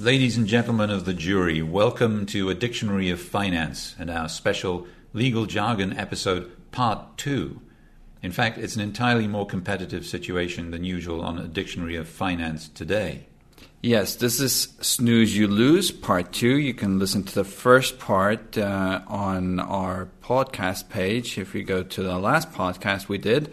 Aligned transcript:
Ladies 0.00 0.38
and 0.38 0.46
gentlemen 0.46 0.88
of 0.88 1.04
the 1.04 1.12
jury, 1.12 1.60
welcome 1.60 2.24
to 2.26 2.48
A 2.48 2.54
Dictionary 2.54 3.10
of 3.10 3.20
Finance 3.20 3.94
and 3.98 4.10
our 4.10 4.30
special 4.30 4.86
legal 5.12 5.44
jargon 5.44 5.92
episode, 5.96 6.50
part 6.72 7.18
two. 7.18 7.60
In 8.22 8.32
fact, 8.32 8.56
it's 8.56 8.76
an 8.76 8.80
entirely 8.80 9.26
more 9.26 9.46
competitive 9.46 10.06
situation 10.06 10.70
than 10.70 10.84
usual 10.84 11.20
on 11.20 11.38
A 11.38 11.46
Dictionary 11.46 11.96
of 11.96 12.08
Finance 12.08 12.68
today. 12.68 13.26
Yes, 13.82 14.14
this 14.14 14.40
is 14.40 14.74
Snooze 14.80 15.36
You 15.36 15.48
Lose, 15.48 15.90
part 15.90 16.32
two. 16.32 16.58
You 16.58 16.72
can 16.72 16.98
listen 16.98 17.22
to 17.24 17.34
the 17.34 17.44
first 17.44 17.98
part 17.98 18.56
uh, 18.56 19.02
on 19.06 19.60
our 19.60 20.08
podcast 20.22 20.88
page 20.88 21.38
if 21.38 21.54
you 21.54 21.62
go 21.62 21.82
to 21.82 22.02
the 22.02 22.18
last 22.18 22.52
podcast 22.52 23.08
we 23.08 23.18
did. 23.18 23.52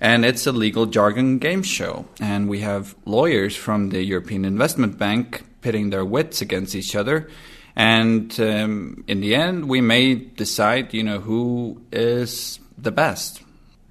And 0.00 0.24
it's 0.24 0.46
a 0.46 0.52
legal 0.52 0.86
jargon 0.86 1.38
game 1.38 1.62
show. 1.62 2.06
And 2.20 2.48
we 2.48 2.60
have 2.60 2.94
lawyers 3.04 3.56
from 3.56 3.90
the 3.90 4.02
European 4.02 4.44
Investment 4.44 4.98
Bank 4.98 5.44
pitting 5.62 5.90
their 5.90 6.04
wits 6.04 6.40
against 6.40 6.74
each 6.74 6.94
other. 6.94 7.28
And 7.74 8.38
um, 8.40 9.04
in 9.06 9.20
the 9.20 9.34
end, 9.34 9.68
we 9.68 9.80
may 9.80 10.14
decide, 10.14 10.94
you 10.94 11.02
know, 11.02 11.20
who 11.20 11.82
is 11.92 12.58
the 12.78 12.90
best. 12.90 13.42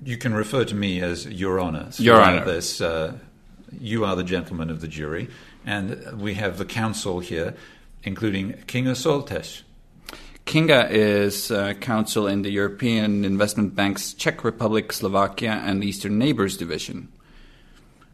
You 0.04 0.18
can 0.18 0.34
refer 0.34 0.66
to 0.66 0.76
me 0.76 1.02
as 1.02 1.28
Your 1.28 1.59
Honor. 1.59 1.90
Your 1.98 2.22
Honor. 2.22 2.45
This, 2.45 2.81
uh, 2.81 3.17
you 3.80 4.06
are 4.06 4.16
the 4.16 4.23
gentleman 4.23 4.70
of 4.70 4.81
the 4.81 4.88
jury, 4.88 5.30
and 5.66 6.20
we 6.20 6.36
have 6.36 6.58
the 6.58 6.66
counsel 6.66 7.20
here, 7.20 7.56
including 8.03 8.53
Kinga 8.67 8.95
Soltész. 8.95 9.62
Kinga 10.45 10.90
is 10.91 11.49
uh, 11.49 11.73
counsel 11.73 12.27
in 12.27 12.44
the 12.44 12.52
European 12.52 13.26
Investment 13.26 13.76
Bank's 13.76 14.13
Czech 14.13 14.44
Republic, 14.44 14.91
Slovakia, 14.94 15.62
and 15.66 15.84
Eastern 15.84 16.20
Neighbors 16.20 16.55
Division. 16.55 17.08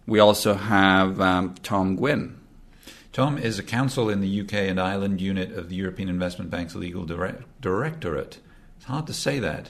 We 0.08 0.20
also 0.20 0.54
have 0.56 1.20
um, 1.20 1.56
Tom 1.62 1.98
Nguyen. 1.98 2.36
Tom 3.12 3.38
is 3.38 3.60
a 3.60 3.64
counsel 3.64 4.10
in 4.10 4.22
the 4.22 4.42
UK 4.42 4.54
and 4.54 4.80
Ireland 4.80 5.20
unit 5.20 5.52
of 5.52 5.68
the 5.68 5.76
European 5.76 6.08
Investment 6.08 6.50
Bank's 6.50 6.74
legal 6.76 7.06
direct- 7.06 7.44
directorate. 7.62 8.40
It's 8.78 8.86
hard 8.86 9.08
to 9.08 9.14
say 9.14 9.40
that. 9.40 9.70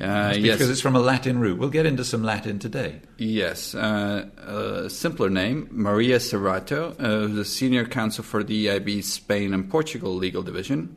Uh, 0.00 0.30
It's 0.34 0.38
yes, 0.38 0.54
because 0.56 0.70
it's 0.70 0.80
from 0.80 0.96
a 0.96 1.00
Latin 1.00 1.38
root. 1.38 1.58
We'll 1.58 1.68
get 1.68 1.86
into 1.86 2.04
some 2.04 2.24
Latin 2.24 2.58
today. 2.58 3.00
yes. 3.18 3.74
Uh, 3.74 4.26
a 4.84 4.90
simpler 4.90 5.30
name, 5.30 5.68
Maria 5.70 6.18
Cerrato, 6.18 6.94
uh, 7.00 7.40
a 7.40 7.44
senior 7.44 7.84
counsel 7.86 8.24
for 8.24 8.42
the 8.42 8.66
EIB 8.66 9.04
Spain 9.04 9.54
and 9.54 9.70
Portugal 9.70 10.14
legal 10.16 10.42
division. 10.42 10.96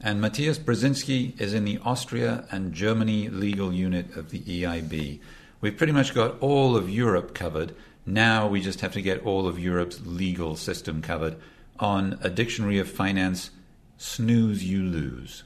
And 0.00 0.20
Matthias 0.20 0.60
Brzezinski 0.60 1.40
is 1.40 1.52
in 1.52 1.64
the 1.64 1.78
Austria 1.84 2.44
and 2.52 2.72
Germany 2.72 3.28
legal 3.28 3.72
unit 3.72 4.14
of 4.16 4.30
the 4.30 4.40
EIB. 4.40 5.18
We've 5.60 5.76
pretty 5.76 5.92
much 5.92 6.14
got 6.14 6.38
all 6.40 6.76
of 6.76 6.88
Europe 6.88 7.34
covered. 7.34 7.74
Now 8.06 8.46
we 8.46 8.60
just 8.60 8.80
have 8.80 8.92
to 8.92 9.02
get 9.02 9.26
all 9.26 9.48
of 9.48 9.58
Europe's 9.58 10.00
legal 10.04 10.54
system 10.54 11.02
covered 11.02 11.36
on 11.80 12.16
a 12.22 12.30
dictionary 12.30 12.78
of 12.78 12.88
finance. 12.88 13.50
Snooze, 13.96 14.62
you 14.62 14.84
lose. 14.84 15.42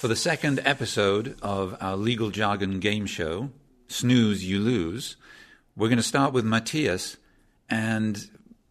For 0.00 0.08
the 0.08 0.16
second 0.16 0.60
episode 0.64 1.36
of 1.40 1.76
our 1.80 1.96
legal 1.96 2.30
jargon 2.30 2.80
game 2.80 3.06
show, 3.06 3.50
Snooze, 3.86 4.44
You 4.44 4.58
Lose, 4.58 5.14
we're 5.76 5.88
going 5.88 5.98
to 5.98 6.02
start 6.02 6.32
with 6.32 6.44
Matthias, 6.44 7.16
and 7.70 8.28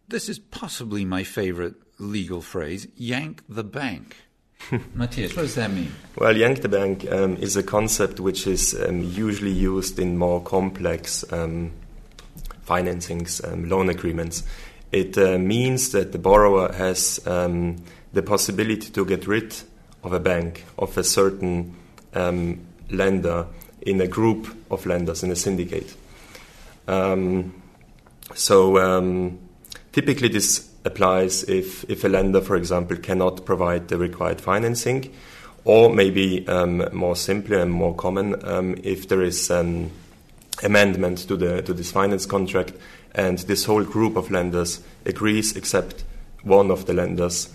this 0.07 0.29
is 0.29 0.39
possibly 0.39 1.05
my 1.05 1.23
favorite 1.23 1.75
legal 1.97 2.41
phrase 2.41 2.87
yank 2.95 3.43
the 3.47 3.63
bank. 3.63 4.15
Matthias, 4.93 5.35
what 5.35 5.43
does 5.43 5.55
that 5.55 5.71
mean? 5.71 5.91
Well, 6.15 6.35
yank 6.37 6.61
the 6.61 6.69
bank 6.69 7.09
um, 7.11 7.37
is 7.37 7.55
a 7.57 7.63
concept 7.63 8.19
which 8.19 8.45
is 8.45 8.79
um, 8.79 9.01
usually 9.01 9.51
used 9.51 9.97
in 9.97 10.17
more 10.17 10.41
complex 10.41 11.25
um, 11.31 11.71
financings, 12.67 13.41
um, 13.51 13.67
loan 13.67 13.89
agreements. 13.89 14.43
It 14.91 15.17
uh, 15.17 15.37
means 15.37 15.91
that 15.93 16.11
the 16.11 16.19
borrower 16.19 16.71
has 16.73 17.25
um, 17.25 17.83
the 18.13 18.21
possibility 18.21 18.91
to 18.91 19.05
get 19.05 19.25
rid 19.25 19.55
of 20.03 20.13
a 20.13 20.19
bank, 20.19 20.65
of 20.77 20.97
a 20.97 21.03
certain 21.03 21.75
um, 22.13 22.59
lender 22.89 23.47
in 23.81 23.99
a 24.01 24.07
group 24.07 24.55
of 24.69 24.85
lenders 24.85 25.23
in 25.23 25.31
a 25.31 25.35
syndicate. 25.35 25.95
Um, 26.87 27.61
so 28.35 28.77
um, 28.77 29.39
typically 29.91 30.29
this 30.29 30.69
applies 30.85 31.43
if, 31.43 31.89
if 31.89 32.03
a 32.03 32.07
lender, 32.07 32.41
for 32.41 32.55
example, 32.55 32.97
cannot 32.97 33.45
provide 33.45 33.87
the 33.87 33.97
required 33.97 34.41
financing, 34.41 35.13
or 35.63 35.93
maybe 35.93 36.47
um, 36.47 36.87
more 36.91 37.15
simply 37.15 37.59
and 37.59 37.71
more 37.71 37.95
common 37.95 38.43
um, 38.47 38.75
if 38.83 39.07
there 39.07 39.21
is 39.21 39.49
an 39.51 39.91
amendment 40.63 41.19
to 41.27 41.35
the 41.35 41.61
to 41.63 41.73
this 41.73 41.91
finance 41.91 42.25
contract 42.25 42.73
and 43.13 43.39
this 43.39 43.65
whole 43.65 43.83
group 43.83 44.15
of 44.15 44.31
lenders 44.31 44.81
agrees 45.05 45.55
except 45.55 46.03
one 46.43 46.71
of 46.71 46.85
the 46.85 46.93
lenders, 46.93 47.49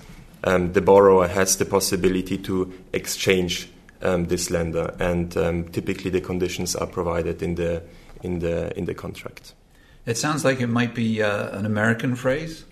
um, 0.44 0.72
the 0.72 0.80
borrower 0.80 1.26
has 1.26 1.56
the 1.56 1.64
possibility 1.64 2.38
to 2.38 2.72
exchange 2.92 3.68
um, 4.02 4.26
this 4.26 4.50
lender, 4.50 4.94
and 5.00 5.36
um, 5.36 5.64
typically 5.70 6.10
the 6.10 6.20
conditions 6.20 6.76
are 6.76 6.86
provided 6.86 7.42
in 7.42 7.56
the 7.56 7.82
in 8.22 8.38
the 8.40 8.76
in 8.78 8.84
the 8.86 8.94
contract. 8.94 9.54
It 10.06 10.16
sounds 10.16 10.44
like 10.44 10.60
it 10.60 10.68
might 10.68 10.94
be 10.94 11.22
uh, 11.22 11.58
an 11.58 11.66
American 11.66 12.14
phrase. 12.16 12.64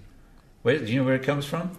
Where, 0.62 0.78
do 0.78 0.86
you 0.86 1.00
know 1.00 1.04
where 1.04 1.16
it 1.16 1.24
comes 1.24 1.44
from? 1.44 1.72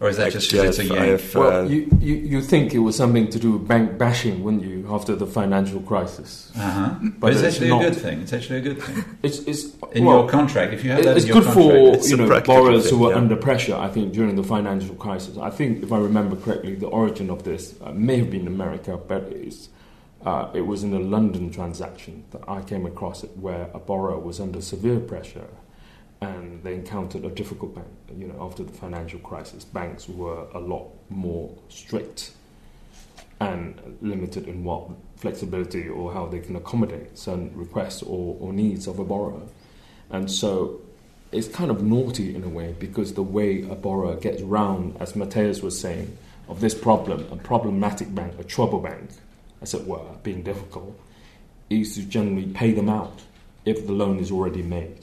Or 0.00 0.08
is 0.08 0.16
that 0.16 0.32
just 0.32 0.46
Actually, 0.52 0.62
because 0.62 0.78
it's 0.80 0.90
a 0.90 0.94
I've- 0.94 1.06
yank? 1.10 1.20
I've, 1.20 1.34
Well, 1.36 1.60
uh, 1.60 1.68
you, 1.68 1.98
you, 2.00 2.14
you 2.16 2.40
think 2.40 2.74
it 2.74 2.80
was 2.80 2.96
something 2.96 3.28
to 3.30 3.38
do 3.38 3.52
with 3.52 3.68
bank 3.68 3.98
bashing, 3.98 4.42
wouldn't 4.42 4.64
you, 4.64 4.84
after 4.90 5.14
the 5.14 5.28
financial 5.28 5.80
crisis? 5.80 6.50
Uh-huh. 6.56 6.96
But 7.00 7.20
But 7.20 7.32
it's 7.34 7.42
it's 7.42 7.54
actually 7.54 7.68
not. 7.70 7.82
a 7.82 7.90
good 7.90 7.98
thing. 8.00 8.20
It's 8.22 8.32
actually 8.32 8.58
a 8.58 8.62
good 8.62 8.82
thing. 8.82 9.04
It's, 9.22 9.38
it's 9.40 9.62
In 9.92 10.04
well, 10.04 10.20
your 10.22 10.28
contract, 10.28 10.72
if 10.74 10.82
you 10.82 10.90
have 10.90 11.00
it- 11.00 11.04
that 11.04 11.16
it's 11.18 11.26
in 11.26 11.32
your 11.34 11.42
good 11.42 11.52
contract, 11.52 11.70
for 11.76 11.94
it's 11.94 12.08
you 12.10 12.16
a 12.16 12.18
know 12.18 12.26
practical 12.26 12.54
borrowers 12.56 12.84
who 12.84 12.90
thing, 12.90 13.00
were 13.00 13.10
yeah. 13.10 13.16
under 13.18 13.36
pressure. 13.36 13.76
I 13.76 13.88
think 13.88 14.12
during 14.12 14.34
the 14.34 14.42
financial 14.42 14.96
crisis. 14.96 15.36
I 15.38 15.50
think, 15.50 15.84
if 15.84 15.92
I 15.92 15.98
remember 15.98 16.34
correctly, 16.34 16.74
the 16.74 16.88
origin 16.88 17.30
of 17.30 17.44
this 17.44 17.74
uh, 17.84 17.92
may 17.92 18.16
have 18.16 18.30
been 18.30 18.48
America, 18.48 18.96
but 18.96 19.22
it's, 19.30 19.68
uh, 20.24 20.50
it 20.54 20.62
was 20.62 20.84
in 20.84 20.94
a 20.94 21.00
London 21.00 21.50
transaction 21.50 22.24
that 22.30 22.42
I 22.48 22.62
came 22.62 22.86
across 22.86 23.24
it, 23.24 23.36
where 23.36 23.68
a 23.74 23.78
borrower 23.78 24.18
was 24.18 24.40
under 24.40 24.60
severe 24.60 25.00
pressure, 25.00 25.48
and 26.20 26.62
they 26.62 26.74
encountered 26.74 27.24
a 27.24 27.30
difficult 27.30 27.74
bank. 27.74 27.88
You 28.16 28.28
know, 28.28 28.36
after 28.40 28.62
the 28.62 28.72
financial 28.72 29.18
crisis, 29.18 29.64
banks 29.64 30.08
were 30.08 30.46
a 30.54 30.60
lot 30.60 30.88
more 31.10 31.52
strict 31.68 32.32
and 33.40 33.98
limited 34.00 34.46
in 34.46 34.62
what 34.62 34.88
flexibility 35.16 35.88
or 35.88 36.12
how 36.12 36.26
they 36.26 36.38
can 36.38 36.54
accommodate 36.54 37.18
certain 37.18 37.50
requests 37.56 38.02
or, 38.02 38.36
or 38.40 38.52
needs 38.52 38.86
of 38.86 39.00
a 39.00 39.04
borrower. 39.04 39.42
And 40.10 40.30
so 40.30 40.80
it's 41.32 41.48
kind 41.48 41.70
of 41.70 41.82
naughty 41.82 42.34
in 42.34 42.44
a 42.44 42.48
way 42.48 42.74
because 42.78 43.14
the 43.14 43.22
way 43.22 43.62
a 43.62 43.74
borrower 43.74 44.16
gets 44.16 44.42
round, 44.42 44.96
as 45.00 45.16
Matthias 45.16 45.62
was 45.62 45.80
saying, 45.80 46.16
of 46.48 46.60
this 46.60 46.74
problem, 46.74 47.26
a 47.32 47.36
problematic 47.36 48.14
bank, 48.14 48.34
a 48.38 48.44
trouble 48.44 48.78
bank, 48.78 49.10
as 49.62 49.74
it 49.74 49.86
were, 49.86 50.04
being 50.22 50.42
difficult, 50.42 50.98
is 51.70 51.94
to 51.94 52.02
generally 52.02 52.46
pay 52.46 52.72
them 52.72 52.88
out 52.88 53.22
if 53.64 53.86
the 53.86 53.92
loan 53.92 54.18
is 54.18 54.30
already 54.30 54.62
made. 54.62 54.98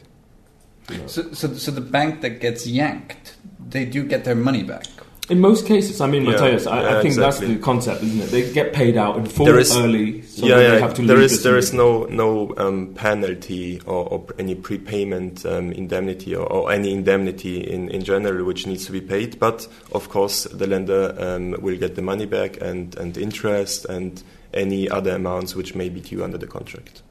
You 0.89 0.97
know. 0.97 1.07
So, 1.07 1.31
so, 1.33 1.53
so 1.53 1.71
the 1.71 1.81
bank 1.81 2.21
that 2.21 2.41
gets 2.41 2.67
yanked, 2.67 3.35
they 3.69 3.85
do 3.85 4.03
get 4.05 4.23
their 4.25 4.35
money 4.35 4.63
back. 4.63 4.85
In 5.29 5.39
most 5.39 5.67
cases, 5.67 6.01
I 6.01 6.07
mean, 6.07 6.25
Yeah, 6.25 6.31
Matthias, 6.31 6.65
I, 6.65 6.79
I 6.79 6.81
yeah, 6.81 7.01
think 7.03 7.13
that's 7.13 7.37
the 7.37 7.55
concept, 7.59 8.01
isn't 8.01 8.19
it? 8.19 8.31
They 8.31 8.51
get 8.51 8.73
paid 8.73 8.97
out 8.97 9.15
in 9.17 9.27
full 9.27 9.45
There 9.45 9.59
is- 9.59 9.77
early, 9.77 10.23
so 10.23 10.47
yeah, 10.47 10.59
yeah, 10.59 10.69
they 10.71 10.79
have 10.81 10.95
to 10.95 11.03
there 11.05 11.17
leave. 11.17 11.25
Is, 11.25 11.43
there 11.43 11.55
is 11.55 11.71
no 11.71 12.05
no 12.05 12.51
um, 12.57 12.95
penalty 12.95 13.79
or, 13.85 14.09
or 14.09 14.25
any 14.39 14.55
prepayment 14.55 15.45
um, 15.45 15.71
indemnity 15.71 16.33
or, 16.35 16.51
or 16.51 16.71
any 16.71 16.91
indemnity 16.91 17.59
in, 17.61 17.89
in 17.89 18.03
general 18.03 18.43
which 18.43 18.65
needs 18.65 18.87
to 18.87 18.91
be 18.91 19.01
paid. 19.01 19.37
But 19.37 19.67
of 19.91 20.09
course, 20.09 20.45
the 20.45 20.65
lender 20.65 21.15
um, 21.19 21.51
will 21.61 21.77
get 21.77 21.93
the 21.93 22.01
money 22.01 22.25
back 22.25 22.59
and, 22.59 22.95
and 22.97 23.15
interest 23.15 23.85
and 23.85 24.23
any 24.53 24.89
other 24.89 25.15
amounts 25.15 25.55
which 25.55 25.75
may 25.75 25.89
be 25.89 26.01
due 26.01 26.23
under 26.23 26.37
the 26.37 26.47
contract. 26.47 27.01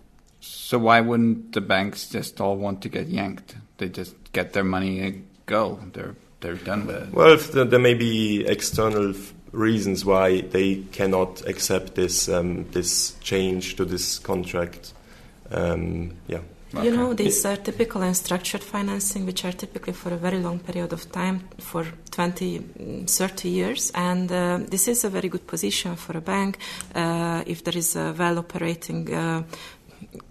So 0.41 0.79
why 0.79 1.01
wouldn't 1.01 1.53
the 1.53 1.61
banks 1.61 2.09
just 2.09 2.41
all 2.41 2.57
want 2.57 2.83
to 2.83 2.89
get 2.89 3.09
yanked? 3.09 3.57
They 3.79 3.89
just 3.89 4.15
get 4.33 4.53
their 4.53 4.65
money 4.65 5.01
and 5.01 5.27
go. 5.47 5.81
They're 5.93 6.15
they're 6.41 6.55
done 6.55 6.87
with 6.87 6.97
it. 6.97 7.13
Well, 7.13 7.33
if 7.33 7.53
the, 7.53 7.65
there 7.65 7.81
may 7.81 7.95
be 7.95 8.47
external 8.47 9.11
f- 9.11 9.35
reasons 9.51 10.05
why 10.05 10.43
they 10.43 10.85
cannot 10.93 11.45
accept 11.47 11.95
this 11.95 12.29
um, 12.29 12.71
this 12.71 13.17
change 13.21 13.77
to 13.77 13.85
this 13.85 14.19
contract. 14.19 14.93
Um, 15.51 16.17
yeah. 16.29 16.41
You 16.75 16.91
know, 16.95 17.15
these 17.15 17.47
are 17.47 17.57
typical 17.57 18.03
and 18.03 18.15
structured 18.15 18.63
financing, 18.63 19.25
which 19.25 19.45
are 19.45 19.53
typically 19.53 19.95
for 19.95 20.13
a 20.13 20.19
very 20.19 20.39
long 20.39 20.59
period 20.59 20.93
of 20.93 21.11
time, 21.11 21.49
for 21.59 21.87
20, 22.11 22.59
mm, 22.59 23.11
30 23.11 23.49
years. 23.49 23.91
And 23.95 24.31
uh, 24.31 24.59
this 24.69 24.87
is 24.87 25.05
a 25.05 25.09
very 25.09 25.29
good 25.31 25.47
position 25.47 25.97
for 25.97 26.19
a 26.19 26.21
bank 26.21 26.59
uh, 26.95 27.43
if 27.47 27.65
there 27.65 27.77
is 27.77 27.97
a 27.97 28.15
well 28.19 28.39
operating 28.39 29.13
uh, 29.15 29.45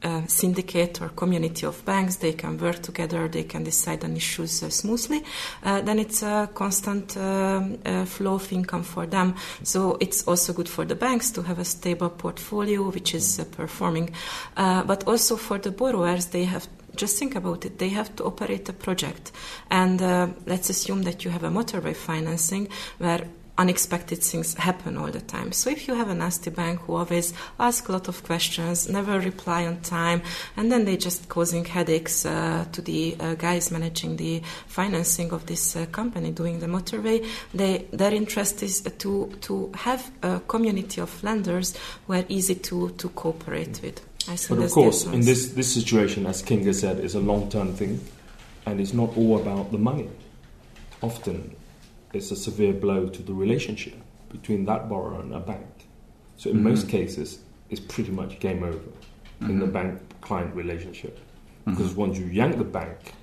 uh, 0.03 0.25
syndicate 0.27 1.01
or 1.01 1.09
community 1.09 1.65
of 1.65 1.83
banks, 1.85 2.17
they 2.17 2.33
can 2.33 2.57
work 2.57 2.81
together, 2.81 3.27
they 3.27 3.43
can 3.43 3.63
decide 3.63 4.03
on 4.03 4.15
issues 4.15 4.63
uh, 4.63 4.69
smoothly, 4.69 5.23
uh, 5.63 5.81
then 5.81 5.99
it's 5.99 6.23
a 6.23 6.49
constant 6.53 7.17
um, 7.17 7.77
uh, 7.85 8.05
flow 8.05 8.35
of 8.35 8.51
income 8.51 8.83
for 8.83 9.05
them. 9.05 9.35
So 9.63 9.97
it's 9.99 10.27
also 10.27 10.53
good 10.53 10.69
for 10.69 10.85
the 10.85 10.95
banks 10.95 11.31
to 11.31 11.41
have 11.43 11.59
a 11.59 11.65
stable 11.65 12.09
portfolio 12.09 12.89
which 12.89 13.13
is 13.13 13.39
uh, 13.39 13.45
performing, 13.45 14.11
uh, 14.55 14.83
but 14.83 15.07
also 15.07 15.35
for 15.35 15.57
the 15.57 15.71
borrowers, 15.71 16.27
they 16.27 16.45
have 16.45 16.67
just 16.95 17.19
think 17.19 17.35
about 17.35 17.63
it. 17.63 17.77
They 17.77 17.89
have 17.89 18.15
to 18.15 18.23
operate 18.23 18.67
a 18.69 18.73
project, 18.73 19.31
and 19.69 20.01
let's 20.47 20.71
assume 20.71 21.03
that 21.03 21.23
you 21.23 21.29
have 21.29 21.43
a 21.43 21.49
motorway 21.49 21.95
financing 21.95 22.69
where 22.97 23.27
unexpected 23.57 24.21
things 24.21 24.53
happen 24.53 24.97
all 24.97 25.11
the 25.11 25.21
time. 25.21 25.51
So 25.51 25.69
if 25.69 25.87
you 25.87 25.95
have 25.95 26.09
a 26.09 26.13
nasty 26.13 26.49
bank 26.49 26.81
who 26.81 26.95
always 26.95 27.33
ask 27.59 27.89
a 27.89 27.91
lot 27.91 28.07
of 28.07 28.23
questions, 28.23 28.87
never 28.87 29.19
reply 29.19 29.65
on 29.65 29.81
time, 29.81 30.21
and 30.55 30.71
then 30.71 30.85
they 30.85 30.97
just 30.97 31.27
causing 31.29 31.65
headaches 31.65 32.25
uh, 32.25 32.65
to 32.71 32.81
the 32.81 33.15
uh, 33.19 33.35
guys 33.35 33.71
managing 33.71 34.17
the 34.17 34.41
financing 34.67 35.31
of 35.31 35.45
this 35.47 35.75
uh, 35.75 35.85
company 35.87 36.31
doing 36.31 36.59
the 36.59 36.67
motorway, 36.67 37.25
they, 37.53 37.85
their 37.91 38.13
interest 38.13 38.61
is 38.61 38.81
to 38.81 39.33
to 39.41 39.71
have 39.73 40.11
a 40.21 40.39
community 40.41 41.01
of 41.01 41.23
lenders 41.23 41.75
who 42.05 42.13
are 42.13 42.25
easy 42.29 42.55
to 42.55 42.89
to 42.91 43.09
cooperate 43.09 43.81
with. 43.81 44.01
but 44.49 44.59
of 44.59 44.71
course, 44.71 45.05
in 45.05 45.21
this 45.21 45.53
this 45.53 45.73
situation, 45.73 46.25
as 46.27 46.43
Kinga 46.43 46.73
said, 46.73 46.99
is 46.99 47.15
a 47.15 47.19
long 47.19 47.49
term 47.49 47.73
thing, 47.73 47.99
and 48.65 48.79
it's 48.79 48.93
not 48.93 49.17
all 49.17 49.39
about 49.41 49.71
the 49.71 49.77
money. 49.77 50.09
Often 51.01 51.56
it's 52.13 52.31
a 52.31 52.35
severe 52.35 52.73
blow 52.73 53.07
to 53.07 53.21
the 53.21 53.33
relationship 53.33 53.95
between 54.29 54.65
that 54.65 54.89
borrower 54.89 55.21
and 55.21 55.33
a 55.33 55.39
bank. 55.39 55.65
So 56.37 56.49
in 56.49 56.57
mm-hmm. 56.57 56.69
most 56.69 56.89
cases, 56.89 57.39
it's 57.69 57.81
pretty 57.81 58.11
much 58.11 58.39
game 58.39 58.63
over 58.63 58.77
mm-hmm. 58.77 59.49
in 59.49 59.59
the 59.59 59.65
mm-hmm. 59.65 59.73
bank 59.73 60.21
client 60.21 60.55
relationship. 60.55 61.17
Mm-hmm. 61.17 61.71
Because 61.71 61.93
once 61.95 62.17
you 62.17 62.25
yank 62.25 62.57
the 62.57 62.63
bank, 62.63 63.13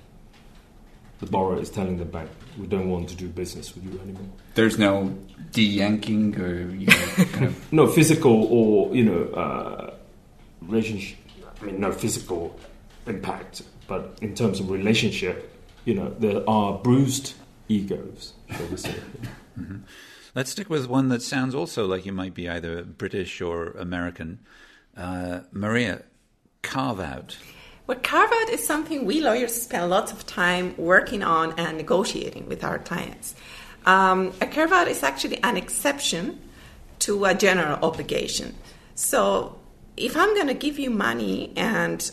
the 1.19 1.25
borrower 1.25 1.59
is 1.59 1.69
telling 1.69 1.97
the 1.97 2.05
bank, 2.05 2.29
we 2.57 2.67
don't 2.67 2.89
want 2.89 3.09
to 3.09 3.15
do 3.15 3.27
business 3.29 3.73
with 3.73 3.85
you 3.85 3.99
anymore. 4.01 4.27
There's 4.53 4.77
no 4.77 5.15
de-yanking 5.51 6.39
or 6.39 6.69
you 6.69 6.87
know, 6.87 7.25
kind 7.31 7.45
of 7.45 7.73
no 7.73 7.87
physical 7.87 8.45
or 8.45 8.95
you 8.95 9.03
know 9.03 9.23
uh, 9.33 9.93
relationship. 10.61 11.17
I 11.61 11.65
mean, 11.65 11.79
no 11.79 11.91
physical 11.91 12.59
impact, 13.07 13.61
but 13.87 14.17
in 14.21 14.35
terms 14.35 14.59
of 14.59 14.69
relationship, 14.69 15.51
you 15.85 15.93
know, 15.93 16.13
there 16.19 16.47
are 16.49 16.77
bruised 16.77 17.33
egos, 17.67 18.33
shall 18.49 18.67
we 18.67 18.77
say. 18.77 18.95
mm-hmm. 19.59 19.77
Let's 20.35 20.51
stick 20.51 20.69
with 20.69 20.87
one 20.87 21.09
that 21.09 21.21
sounds 21.21 21.55
also 21.55 21.87
like 21.87 22.05
you 22.05 22.11
might 22.11 22.33
be 22.33 22.49
either 22.49 22.83
British 22.83 23.39
or 23.41 23.71
American. 23.71 24.39
Uh, 24.97 25.41
Maria, 25.51 26.03
carve 26.61 26.99
out. 26.99 27.37
Well, 27.87 27.99
carve 27.99 28.31
out 28.33 28.49
is 28.49 28.65
something 28.65 29.05
we 29.05 29.21
lawyers 29.21 29.53
spend 29.53 29.89
lots 29.89 30.11
of 30.11 30.25
time 30.25 30.75
working 30.75 31.23
on 31.23 31.53
and 31.57 31.77
negotiating 31.77 32.47
with 32.47 32.63
our 32.63 32.79
clients. 32.79 33.35
Um, 33.85 34.33
a 34.41 34.47
carve 34.47 34.71
out 34.71 34.87
is 34.87 35.03
actually 35.03 35.41
an 35.43 35.55
exception 35.55 36.41
to 36.99 37.25
a 37.25 37.35
general 37.35 37.77
obligation. 37.83 38.55
So, 38.95 39.59
if 39.95 40.17
I'm 40.17 40.33
going 40.33 40.47
to 40.47 40.53
give 40.53 40.79
you 40.79 40.89
money 40.89 41.53
and 41.55 42.11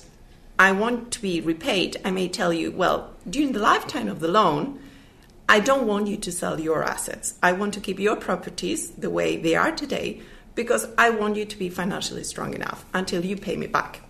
I 0.58 0.72
want 0.72 1.10
to 1.12 1.22
be 1.22 1.40
repaid, 1.40 1.96
I 2.04 2.10
may 2.10 2.28
tell 2.28 2.52
you, 2.52 2.70
well, 2.70 3.10
during 3.28 3.52
the 3.52 3.58
lifetime 3.58 4.08
of 4.08 4.20
the 4.20 4.28
loan, 4.28 4.78
I 5.48 5.60
don't 5.60 5.86
want 5.86 6.06
you 6.06 6.16
to 6.16 6.32
sell 6.32 6.60
your 6.60 6.82
assets. 6.82 7.34
I 7.42 7.52
want 7.52 7.74
to 7.74 7.80
keep 7.80 7.98
your 7.98 8.16
properties 8.16 8.90
the 8.90 9.10
way 9.10 9.36
they 9.36 9.54
are 9.54 9.72
today 9.72 10.22
because 10.54 10.86
I 10.96 11.10
want 11.10 11.36
you 11.36 11.44
to 11.44 11.58
be 11.58 11.68
financially 11.68 12.24
strong 12.24 12.54
enough 12.54 12.84
until 12.94 13.24
you 13.24 13.36
pay 13.36 13.56
me 13.56 13.66
back. 13.66 14.00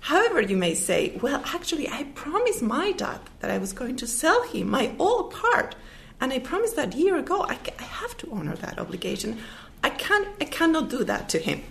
However, 0.00 0.40
you 0.40 0.56
may 0.56 0.74
say, 0.74 1.18
well, 1.20 1.42
actually, 1.46 1.88
I 1.88 2.04
promised 2.14 2.62
my 2.62 2.92
dad 2.92 3.20
that 3.40 3.50
I 3.50 3.58
was 3.58 3.72
going 3.72 3.96
to 3.96 4.06
sell 4.06 4.42
him 4.44 4.70
my 4.70 4.92
all 4.98 5.24
part. 5.24 5.74
And 6.20 6.32
I 6.32 6.38
promised 6.38 6.76
that 6.76 6.94
year 6.94 7.16
ago. 7.16 7.42
I, 7.42 7.58
I 7.78 7.82
have 7.82 8.16
to 8.18 8.32
honor 8.32 8.56
that 8.56 8.78
obligation. 8.78 9.38
I, 9.84 9.90
can't, 9.90 10.28
I 10.40 10.44
cannot 10.44 10.88
do 10.90 11.04
that 11.04 11.28
to 11.30 11.38
him. 11.38 11.62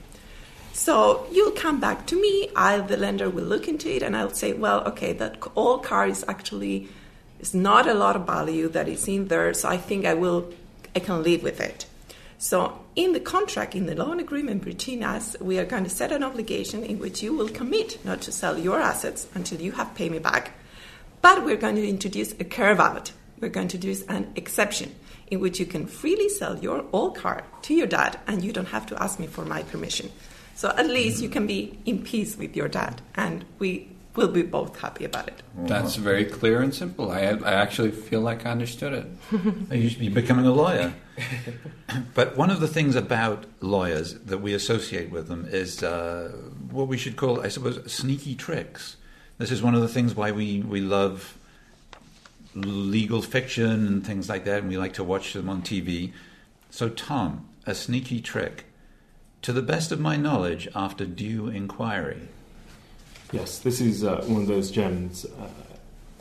So 0.74 1.28
you'll 1.32 1.52
come 1.52 1.80
back 1.80 2.06
to 2.08 2.22
me. 2.22 2.50
I, 2.56 2.80
the 2.80 2.98
lender, 2.98 3.30
will 3.30 3.44
look 3.44 3.68
into 3.68 3.94
it 3.94 4.04
and 4.04 4.16
I'll 4.16 4.30
say, 4.30 4.54
well, 4.54 4.84
okay, 4.88 5.14
that 5.14 5.38
all 5.56 5.80
car 5.80 6.08
is 6.08 6.24
actually 6.28 6.88
it's 7.40 7.54
not 7.54 7.88
a 7.88 7.94
lot 7.94 8.16
of 8.16 8.26
value 8.26 8.68
that 8.70 8.88
is 8.88 9.08
in 9.08 9.28
there, 9.28 9.54
so 9.54 9.70
I 9.70 9.78
think 9.78 10.06
I 10.06 10.14
will, 10.14 10.52
I 10.96 11.00
can 11.00 11.24
live 11.24 11.42
with 11.42 11.62
it. 11.62 11.86
So 12.38 12.80
in 12.96 13.14
the 13.14 13.20
contract, 13.20 13.76
in 13.76 13.86
the 13.86 13.96
loan 13.96 14.20
agreement 14.20 14.64
between 14.64 15.04
us, 15.04 15.36
we 15.42 15.60
are 15.60 15.66
going 15.66 15.84
to 15.84 15.90
set 15.90 16.12
an 16.12 16.24
obligation 16.24 16.84
in 16.84 17.00
which 17.00 17.22
you 17.22 17.34
will 17.34 17.50
commit 17.50 18.04
not 18.06 18.22
to 18.22 18.32
sell 18.32 18.58
your 18.58 18.80
assets 18.80 19.28
until 19.34 19.60
you 19.60 19.74
have 19.74 19.96
paid 19.96 20.12
me 20.12 20.20
back. 20.20 20.54
But 21.22 21.44
we're 21.44 21.58
going 21.58 21.76
to 21.76 21.88
introduce 21.88 22.32
a 22.40 22.46
carve 22.46 22.80
out. 22.80 23.12
We're 23.40 23.50
going 23.50 23.68
to 23.70 23.78
introduce 23.78 24.04
an 24.04 24.32
exception 24.36 24.96
in 25.28 25.40
which 25.40 25.60
you 25.60 25.66
can 25.66 25.86
freely 25.86 26.30
sell 26.30 26.58
your 26.60 26.86
old 26.92 27.16
car 27.16 27.44
to 27.64 27.74
your 27.74 27.88
dad 27.88 28.20
and 28.28 28.44
you 28.44 28.52
don't 28.52 28.68
have 28.68 28.86
to 28.88 29.02
ask 29.02 29.20
me 29.20 29.28
for 29.28 29.46
my 29.46 29.64
permission. 29.64 30.10
So 30.56 30.70
at 30.70 30.88
least 30.88 31.22
you 31.22 31.30
can 31.30 31.48
be 31.48 31.78
in 31.86 32.04
peace 32.04 32.38
with 32.38 32.56
your 32.56 32.68
dad. 32.68 33.02
And 33.16 33.46
we 33.60 33.90
we'll 34.20 34.28
be 34.28 34.44
both 34.44 34.78
happy 34.82 35.06
about 35.06 35.30
it. 35.30 35.42
That's 35.56 35.96
very 35.96 36.26
clear 36.26 36.62
and 36.62 36.76
simple. 36.76 37.10
I, 37.10 37.22
I 37.22 37.54
actually 37.54 37.92
feel 37.92 38.20
like 38.20 38.46
I 38.46 38.52
understood 38.52 38.94
it. 38.94 39.72
You're 39.72 40.14
becoming 40.14 40.46
a 40.46 40.52
lawyer. 40.52 40.94
but 42.14 42.36
one 42.36 42.52
of 42.52 42.60
the 42.60 42.68
things 42.68 42.96
about 42.96 43.46
lawyers 43.62 44.16
that 44.16 44.40
we 44.40 44.54
associate 44.54 45.10
with 45.10 45.30
them 45.30 45.48
is 45.50 45.82
uh, 45.82 46.34
what 46.70 46.90
we 46.90 46.98
should 46.98 47.16
call, 47.16 47.40
I 47.42 47.48
suppose, 47.48 47.80
sneaky 47.92 48.36
tricks. 48.36 48.98
This 49.38 49.52
is 49.52 49.64
one 49.64 49.74
of 49.74 49.82
the 49.82 49.88
things 49.88 50.14
why 50.16 50.32
we, 50.32 50.60
we 50.60 50.82
love 50.82 51.38
legal 52.54 53.22
fiction 53.22 53.88
and 53.88 54.06
things 54.06 54.28
like 54.28 54.44
that, 54.44 54.60
and 54.60 54.68
we 54.68 54.78
like 54.78 54.94
to 54.94 55.04
watch 55.04 55.32
them 55.32 55.48
on 55.50 55.62
TV. 55.62 56.12
So, 56.70 56.90
Tom, 56.90 57.48
a 57.66 57.74
sneaky 57.74 58.20
trick. 58.20 58.66
To 59.44 59.54
the 59.54 59.62
best 59.62 59.94
of 59.94 60.02
my 60.02 60.18
knowledge, 60.18 60.68
after 60.76 61.06
due 61.06 61.48
inquiry. 61.48 62.28
Yes, 63.32 63.60
this 63.60 63.80
is 63.80 64.04
uh, 64.04 64.24
one 64.26 64.42
of 64.42 64.48
those 64.48 64.72
gems, 64.72 65.26
uh, 65.26 65.48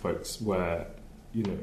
folks, 0.03 0.41
where 0.41 0.87
you 1.33 1.43
know 1.43 1.59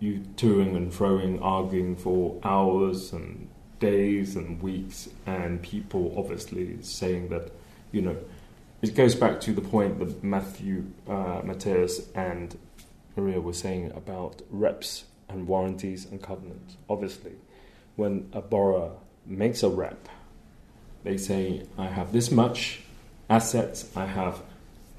you 0.00 0.20
toing 0.36 0.76
and 0.76 0.92
froing, 0.92 1.40
arguing 1.40 1.96
for 1.96 2.38
hours 2.42 3.12
and 3.12 3.48
days 3.80 4.36
and 4.36 4.60
weeks, 4.60 5.08
and 5.26 5.62
people 5.62 6.14
obviously 6.16 6.76
saying 6.82 7.28
that 7.30 7.50
you 7.90 8.02
know 8.02 8.16
it 8.82 8.94
goes 8.94 9.14
back 9.14 9.40
to 9.40 9.52
the 9.54 9.62
point 9.62 9.98
that 9.98 10.22
Matthew, 10.22 10.84
uh, 11.08 11.40
Matthias, 11.42 12.08
and 12.14 12.58
Maria 13.16 13.40
were 13.40 13.54
saying 13.54 13.92
about 13.92 14.42
reps 14.50 15.04
and 15.28 15.46
warranties 15.46 16.04
and 16.04 16.22
covenants. 16.22 16.76
Obviously, 16.90 17.32
when 17.96 18.28
a 18.34 18.42
borrower 18.42 18.92
makes 19.24 19.62
a 19.62 19.70
rep, 19.70 20.08
they 21.02 21.16
say, 21.16 21.66
"I 21.78 21.86
have 21.86 22.12
this 22.12 22.30
much." 22.30 22.82
assets, 23.32 23.90
I 23.96 24.04
have 24.04 24.42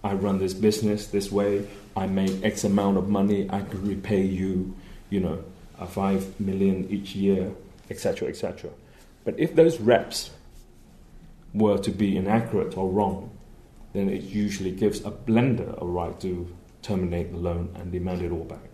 I 0.03 0.13
run 0.13 0.39
this 0.39 0.53
business 0.53 1.07
this 1.07 1.31
way. 1.31 1.65
I 1.95 2.07
make 2.07 2.43
X 2.43 2.63
amount 2.63 2.97
of 2.97 3.07
money. 3.07 3.47
I 3.49 3.61
could 3.61 3.87
repay 3.87 4.21
you, 4.23 4.75
you 5.09 5.21
know, 5.21 5.43
a 5.79 5.87
five 5.87 6.39
million 6.39 6.87
each 6.89 7.15
year, 7.15 7.51
etc., 7.89 8.27
etc. 8.27 8.69
But 9.23 9.39
if 9.39 9.55
those 9.55 9.79
reps 9.79 10.31
were 11.53 11.77
to 11.77 11.91
be 11.91 12.17
inaccurate 12.17 12.77
or 12.77 12.89
wrong, 12.89 13.29
then 13.93 14.09
it 14.09 14.23
usually 14.23 14.71
gives 14.71 15.01
a 15.01 15.13
lender 15.27 15.73
a 15.77 15.85
right 15.85 16.19
to 16.21 16.53
terminate 16.81 17.31
the 17.31 17.37
loan 17.37 17.73
and 17.75 17.91
demand 17.91 18.21
it 18.21 18.31
all 18.31 18.43
back. 18.43 18.69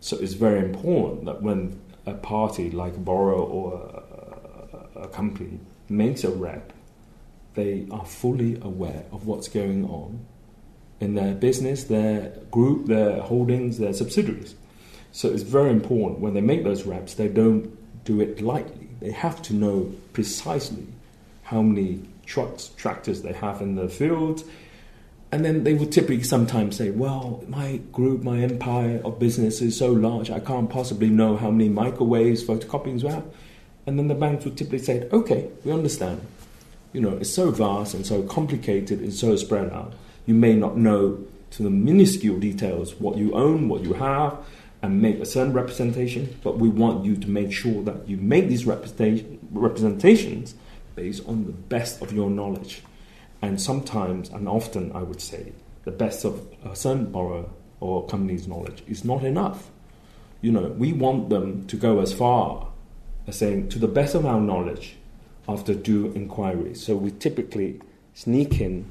So 0.00 0.18
it's 0.18 0.34
very 0.34 0.58
important 0.58 1.24
that 1.24 1.40
when 1.40 1.80
a 2.04 2.14
party 2.14 2.70
like 2.70 2.96
a 2.96 2.98
borrower 2.98 3.34
or 3.34 4.02
a, 4.96 5.00
a 5.02 5.08
company 5.08 5.60
makes 5.88 6.24
a 6.24 6.30
rep, 6.30 6.72
they 7.54 7.86
are 7.90 8.04
fully 8.04 8.58
aware 8.60 9.04
of 9.12 9.26
what's 9.26 9.48
going 9.48 9.84
on 9.84 10.26
in 11.00 11.14
their 11.14 11.34
business, 11.34 11.84
their 11.84 12.32
group, 12.50 12.86
their 12.86 13.20
holdings, 13.22 13.78
their 13.78 13.94
subsidiaries. 13.94 14.54
So 15.12 15.28
it's 15.28 15.42
very 15.42 15.70
important 15.70 16.20
when 16.20 16.34
they 16.34 16.40
make 16.40 16.62
those 16.62 16.84
reps, 16.84 17.14
they 17.14 17.28
don't 17.28 17.76
do 18.04 18.20
it 18.20 18.40
lightly. 18.40 18.88
They 19.00 19.10
have 19.10 19.42
to 19.42 19.54
know 19.54 19.92
precisely 20.12 20.86
how 21.42 21.62
many 21.62 22.02
trucks, 22.26 22.70
tractors 22.76 23.22
they 23.22 23.32
have 23.32 23.60
in 23.60 23.74
the 23.74 23.88
field. 23.88 24.44
And 25.32 25.44
then 25.44 25.64
they 25.64 25.74
would 25.74 25.90
typically 25.90 26.22
sometimes 26.22 26.76
say, 26.76 26.90
Well, 26.90 27.42
my 27.48 27.78
group, 27.92 28.22
my 28.22 28.40
empire 28.40 29.00
of 29.04 29.18
business 29.18 29.60
is 29.60 29.76
so 29.76 29.92
large, 29.92 30.30
I 30.30 30.40
can't 30.40 30.68
possibly 30.68 31.08
know 31.08 31.36
how 31.36 31.50
many 31.50 31.68
microwaves, 31.68 32.44
photocopyings 32.44 33.02
we 33.02 33.10
have. 33.10 33.24
And 33.86 33.98
then 33.98 34.08
the 34.08 34.14
banks 34.14 34.44
would 34.44 34.56
typically 34.56 34.80
say, 34.80 35.08
Okay, 35.12 35.48
we 35.64 35.72
understand. 35.72 36.20
You 36.92 37.00
know, 37.00 37.16
it's 37.16 37.32
so 37.32 37.50
vast 37.50 37.94
and 37.94 38.04
so 38.04 38.22
complicated 38.22 39.00
and 39.00 39.14
so 39.14 39.36
spread 39.36 39.72
out 39.72 39.94
you 40.26 40.34
may 40.34 40.54
not 40.54 40.76
know 40.76 41.24
to 41.52 41.62
the 41.62 41.70
minuscule 41.70 42.38
details 42.38 42.94
what 42.94 43.16
you 43.16 43.32
own, 43.34 43.68
what 43.68 43.82
you 43.82 43.94
have, 43.94 44.38
and 44.82 45.02
make 45.02 45.18
a 45.18 45.26
certain 45.26 45.52
representation, 45.52 46.38
but 46.42 46.58
we 46.58 46.68
want 46.68 47.04
you 47.04 47.16
to 47.16 47.28
make 47.28 47.52
sure 47.52 47.82
that 47.82 48.08
you 48.08 48.16
make 48.16 48.48
these 48.48 48.64
representation, 48.64 49.38
representations 49.50 50.54
based 50.94 51.26
on 51.26 51.44
the 51.44 51.52
best 51.52 52.00
of 52.02 52.12
your 52.12 52.30
knowledge. 52.30 52.82
and 53.42 53.60
sometimes 53.60 54.28
and 54.30 54.48
often 54.48 54.92
I 54.92 55.02
would 55.02 55.20
say 55.20 55.52
the 55.84 55.90
best 55.90 56.24
of 56.24 56.46
a 56.64 56.76
certain 56.76 57.10
borrower 57.10 57.46
or 57.80 58.06
company's 58.06 58.46
knowledge 58.46 58.82
is 58.86 59.04
not 59.04 59.24
enough. 59.24 59.70
You 60.42 60.52
know, 60.52 60.68
we 60.68 60.92
want 60.92 61.30
them 61.30 61.66
to 61.66 61.76
go 61.76 62.00
as 62.00 62.12
far 62.12 62.68
as 63.26 63.36
saying, 63.36 63.68
to 63.70 63.78
the 63.78 63.88
best 63.88 64.14
of 64.14 64.26
our 64.26 64.40
knowledge, 64.40 64.96
after 65.48 65.74
due 65.74 66.12
inquiry. 66.12 66.74
So 66.74 66.96
we 66.96 67.10
typically 67.10 67.80
sneak 68.14 68.60
in 68.60 68.90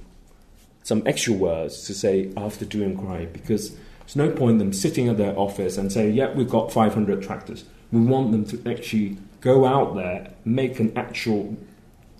some 0.83 1.03
extra 1.05 1.33
words 1.33 1.85
to 1.85 1.93
say 1.93 2.31
after 2.35 2.65
due 2.65 2.83
inquiry 2.83 3.27
because 3.31 3.75
there's 3.99 4.15
no 4.15 4.31
point 4.31 4.53
in 4.53 4.57
them 4.57 4.73
sitting 4.73 5.07
at 5.07 5.17
their 5.17 5.37
office 5.37 5.77
and 5.77 5.91
say, 5.91 6.09
yeah, 6.09 6.33
we've 6.33 6.49
got 6.49 6.71
500 6.71 7.21
tractors. 7.21 7.65
We 7.91 8.01
want 8.01 8.31
them 8.31 8.45
to 8.45 8.71
actually 8.71 9.17
go 9.41 9.65
out 9.65 9.95
there, 9.95 10.31
make 10.45 10.79
an 10.79 10.97
actual 10.97 11.55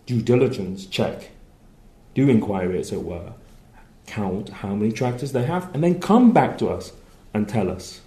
due 0.05 0.21
diligence 0.21 0.85
check, 0.85 1.29
do 2.13 2.29
inquiry, 2.29 2.79
as 2.79 2.91
it 2.91 3.03
were, 3.03 3.33
count 4.07 4.49
how 4.49 4.73
many 4.75 4.91
tractors 4.91 5.31
they 5.31 5.45
have, 5.45 5.73
and 5.73 5.83
then 5.83 5.99
come 5.99 6.31
back 6.31 6.57
to 6.59 6.69
us 6.69 6.91
and 7.33 7.47
tell 7.47 7.69
us. 7.69 8.01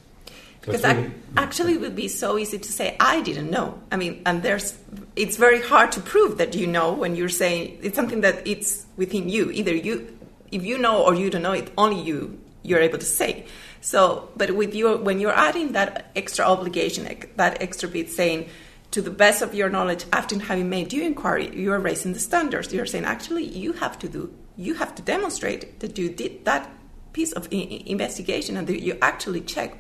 Because 0.61 0.85
ac- 0.85 1.11
actually, 1.37 1.75
it 1.75 1.81
would 1.81 1.97
be 1.97 2.07
so 2.07 2.39
easy 2.39 2.59
to 2.59 2.73
say, 2.73 2.97
I 3.01 3.21
didn't 3.23 3.51
know. 3.51 3.81
I 3.91 3.97
mean, 3.97 4.23
and 4.27 4.43
there's, 4.45 4.79
it's 5.17 5.37
very 5.37 5.61
hard 5.61 5.91
to 5.93 6.01
prove 6.01 6.39
that 6.39 6.55
you 6.55 6.69
know 6.69 6.93
when 6.93 7.17
you're 7.17 7.29
saying 7.29 7.79
it's 7.83 7.97
something 7.97 8.21
that 8.21 8.47
it's 8.47 8.87
within 8.97 9.29
you. 9.29 9.51
Either 9.51 9.75
you, 9.75 10.17
if 10.53 10.65
you 10.65 10.79
know 10.79 11.03
or 11.03 11.15
you 11.15 11.31
don't 11.31 11.43
know, 11.43 11.53
it 11.53 11.73
only 11.77 12.01
you 12.01 12.39
you're 12.63 12.81
able 12.81 12.99
to 12.99 13.05
say. 13.05 13.47
So, 13.81 14.31
but 14.37 14.53
with 14.53 14.75
your 14.75 14.99
when 14.99 15.19
you're 15.19 15.37
adding 15.37 15.73
that 15.73 16.13
extra 16.15 16.45
obligation, 16.45 17.09
that 17.37 17.61
extra 17.61 17.89
bit 17.89 18.11
saying, 18.11 18.49
to 18.93 19.03
the 19.03 19.11
best 19.11 19.43
of 19.43 19.55
your 19.55 19.69
knowledge, 19.69 20.05
after 20.13 20.39
having 20.39 20.69
made 20.69 20.89
due 20.89 21.03
inquiry, 21.03 21.51
you 21.57 21.73
are 21.73 21.81
raising 21.81 22.13
the 22.13 22.21
standards. 22.21 22.73
You're 22.73 22.87
saying 22.87 23.05
actually 23.05 23.45
you 23.45 23.73
have 23.73 23.99
to 24.01 24.09
do, 24.09 24.33
you 24.57 24.75
have 24.75 24.95
to 24.95 25.03
demonstrate 25.03 25.81
that 25.81 25.99
you 25.99 26.11
did 26.11 26.45
that 26.45 26.71
piece 27.13 27.33
of 27.33 27.49
investigation 27.51 28.57
and 28.57 28.67
that 28.69 28.81
you 28.81 28.97
actually 29.03 29.41
checked 29.41 29.79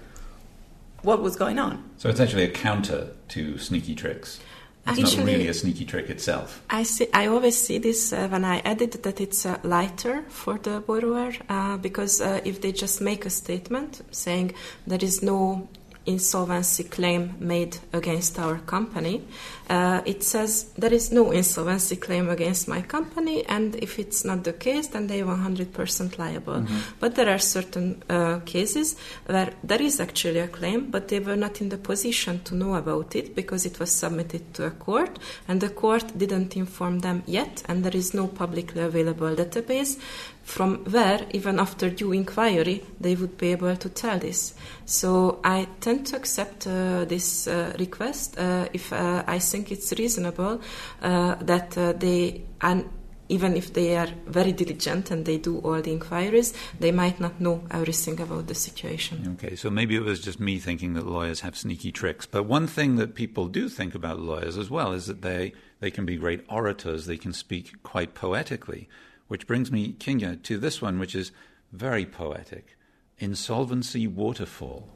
what 1.02 1.22
was 1.22 1.36
going 1.36 1.58
on. 1.58 1.90
So 1.98 2.08
it's 2.08 2.20
actually 2.20 2.44
a 2.44 2.50
counter 2.50 3.12
to 3.28 3.58
sneaky 3.58 3.94
tricks. 3.94 4.40
It's 4.84 4.98
Actually- 4.98 5.16
not 5.18 5.26
really 5.26 5.48
a 5.48 5.54
sneaky 5.54 5.84
trick 5.84 6.10
itself. 6.10 6.60
I 6.68 6.82
see. 6.82 7.06
I 7.14 7.26
always 7.26 7.56
see 7.56 7.78
this 7.78 8.12
uh, 8.12 8.26
when 8.28 8.44
I 8.44 8.58
edit 8.64 9.02
that 9.04 9.20
it's 9.20 9.46
uh, 9.46 9.58
lighter 9.62 10.24
for 10.28 10.58
the 10.58 10.80
borrower 10.80 11.32
uh, 11.48 11.76
because 11.76 12.20
uh, 12.20 12.40
if 12.44 12.60
they 12.60 12.72
just 12.72 13.00
make 13.00 13.24
a 13.24 13.30
statement 13.30 14.02
saying 14.10 14.54
there 14.86 14.98
is 15.02 15.22
no 15.22 15.68
insolvency 16.06 16.84
claim 16.84 17.34
made 17.38 17.78
against 17.92 18.38
our 18.38 18.58
company, 18.58 19.22
uh, 19.70 20.02
it 20.04 20.22
says 20.22 20.64
there 20.76 20.92
is 20.92 21.12
no 21.12 21.30
insolvency 21.30 21.96
claim 21.96 22.28
against 22.28 22.68
my 22.68 22.82
company, 22.82 23.44
and 23.46 23.76
if 23.76 23.98
it's 23.98 24.24
not 24.24 24.44
the 24.44 24.52
case, 24.52 24.88
then 24.88 25.06
they 25.06 25.20
are 25.22 25.36
100% 25.36 26.18
liable. 26.18 26.66
But 27.00 27.14
there 27.14 27.28
are 27.28 27.38
certain 27.38 28.02
uh, 28.10 28.40
cases 28.44 28.96
where 29.26 29.52
there 29.62 29.80
is 29.80 30.00
actually 30.00 30.40
a 30.40 30.48
claim, 30.48 30.90
but 30.90 31.08
they 31.08 31.20
were 31.20 31.36
not 31.36 31.60
in 31.60 31.68
the 31.68 31.78
position 31.78 32.40
to 32.44 32.54
know 32.54 32.74
about 32.74 33.16
it 33.16 33.34
because 33.34 33.64
it 33.64 33.78
was 33.78 33.90
submitted 33.90 34.52
to 34.54 34.66
a 34.66 34.70
court, 34.70 35.18
and 35.48 35.60
the 35.60 35.70
court 35.70 36.18
didn't 36.18 36.56
inform 36.56 37.00
them 37.00 37.22
yet, 37.26 37.62
and 37.68 37.84
there 37.84 37.96
is 37.96 38.12
no 38.12 38.26
publicly 38.26 38.82
available 38.82 39.34
database 39.34 39.98
from 40.42 40.84
where, 40.90 41.26
even 41.30 41.58
after 41.58 41.88
due 41.88 42.12
inquiry, 42.12 42.82
they 43.00 43.14
would 43.14 43.38
be 43.38 43.52
able 43.52 43.76
to 43.76 43.88
tell 43.88 44.18
this. 44.18 44.54
So 44.84 45.40
I 45.44 45.68
tend 45.80 46.06
to 46.08 46.16
accept 46.16 46.66
uh, 46.66 47.04
this 47.04 47.46
uh, 47.46 47.74
request 47.78 48.38
uh, 48.38 48.68
if 48.72 48.92
uh, 48.92 49.22
I 49.26 49.38
think 49.38 49.70
it's 49.70 49.92
reasonable 49.92 50.60
uh, 51.00 51.36
that 51.36 51.78
uh, 51.78 51.92
they, 51.92 52.42
and 52.60 52.88
even 53.28 53.56
if 53.56 53.72
they 53.72 53.96
are 53.96 54.08
very 54.26 54.52
diligent 54.52 55.10
and 55.10 55.24
they 55.24 55.38
do 55.38 55.58
all 55.60 55.80
the 55.80 55.90
inquiries, 55.90 56.52
they 56.78 56.92
might 56.92 57.18
not 57.18 57.40
know 57.40 57.62
everything 57.70 58.20
about 58.20 58.46
the 58.46 58.54
situation. 58.54 59.38
Okay, 59.38 59.56
so 59.56 59.70
maybe 59.70 59.96
it 59.96 60.02
was 60.02 60.20
just 60.20 60.38
me 60.38 60.58
thinking 60.58 60.92
that 60.94 61.06
lawyers 61.06 61.40
have 61.40 61.56
sneaky 61.56 61.92
tricks. 61.92 62.26
But 62.26 62.44
one 62.44 62.66
thing 62.66 62.96
that 62.96 63.14
people 63.14 63.46
do 63.46 63.70
think 63.70 63.94
about 63.94 64.20
lawyers 64.20 64.58
as 64.58 64.68
well 64.68 64.92
is 64.92 65.06
that 65.06 65.22
they, 65.22 65.54
they 65.80 65.90
can 65.90 66.04
be 66.04 66.16
great 66.16 66.44
orators, 66.48 67.06
they 67.06 67.16
can 67.16 67.32
speak 67.32 67.82
quite 67.82 68.14
poetically. 68.14 68.88
Which 69.32 69.46
brings 69.46 69.72
me, 69.72 69.94
Kinga, 69.94 70.42
to 70.42 70.58
this 70.58 70.82
one, 70.82 70.98
which 70.98 71.14
is 71.14 71.32
very 71.72 72.04
poetic 72.04 72.76
Insolvency 73.18 74.06
Waterfall. 74.06 74.90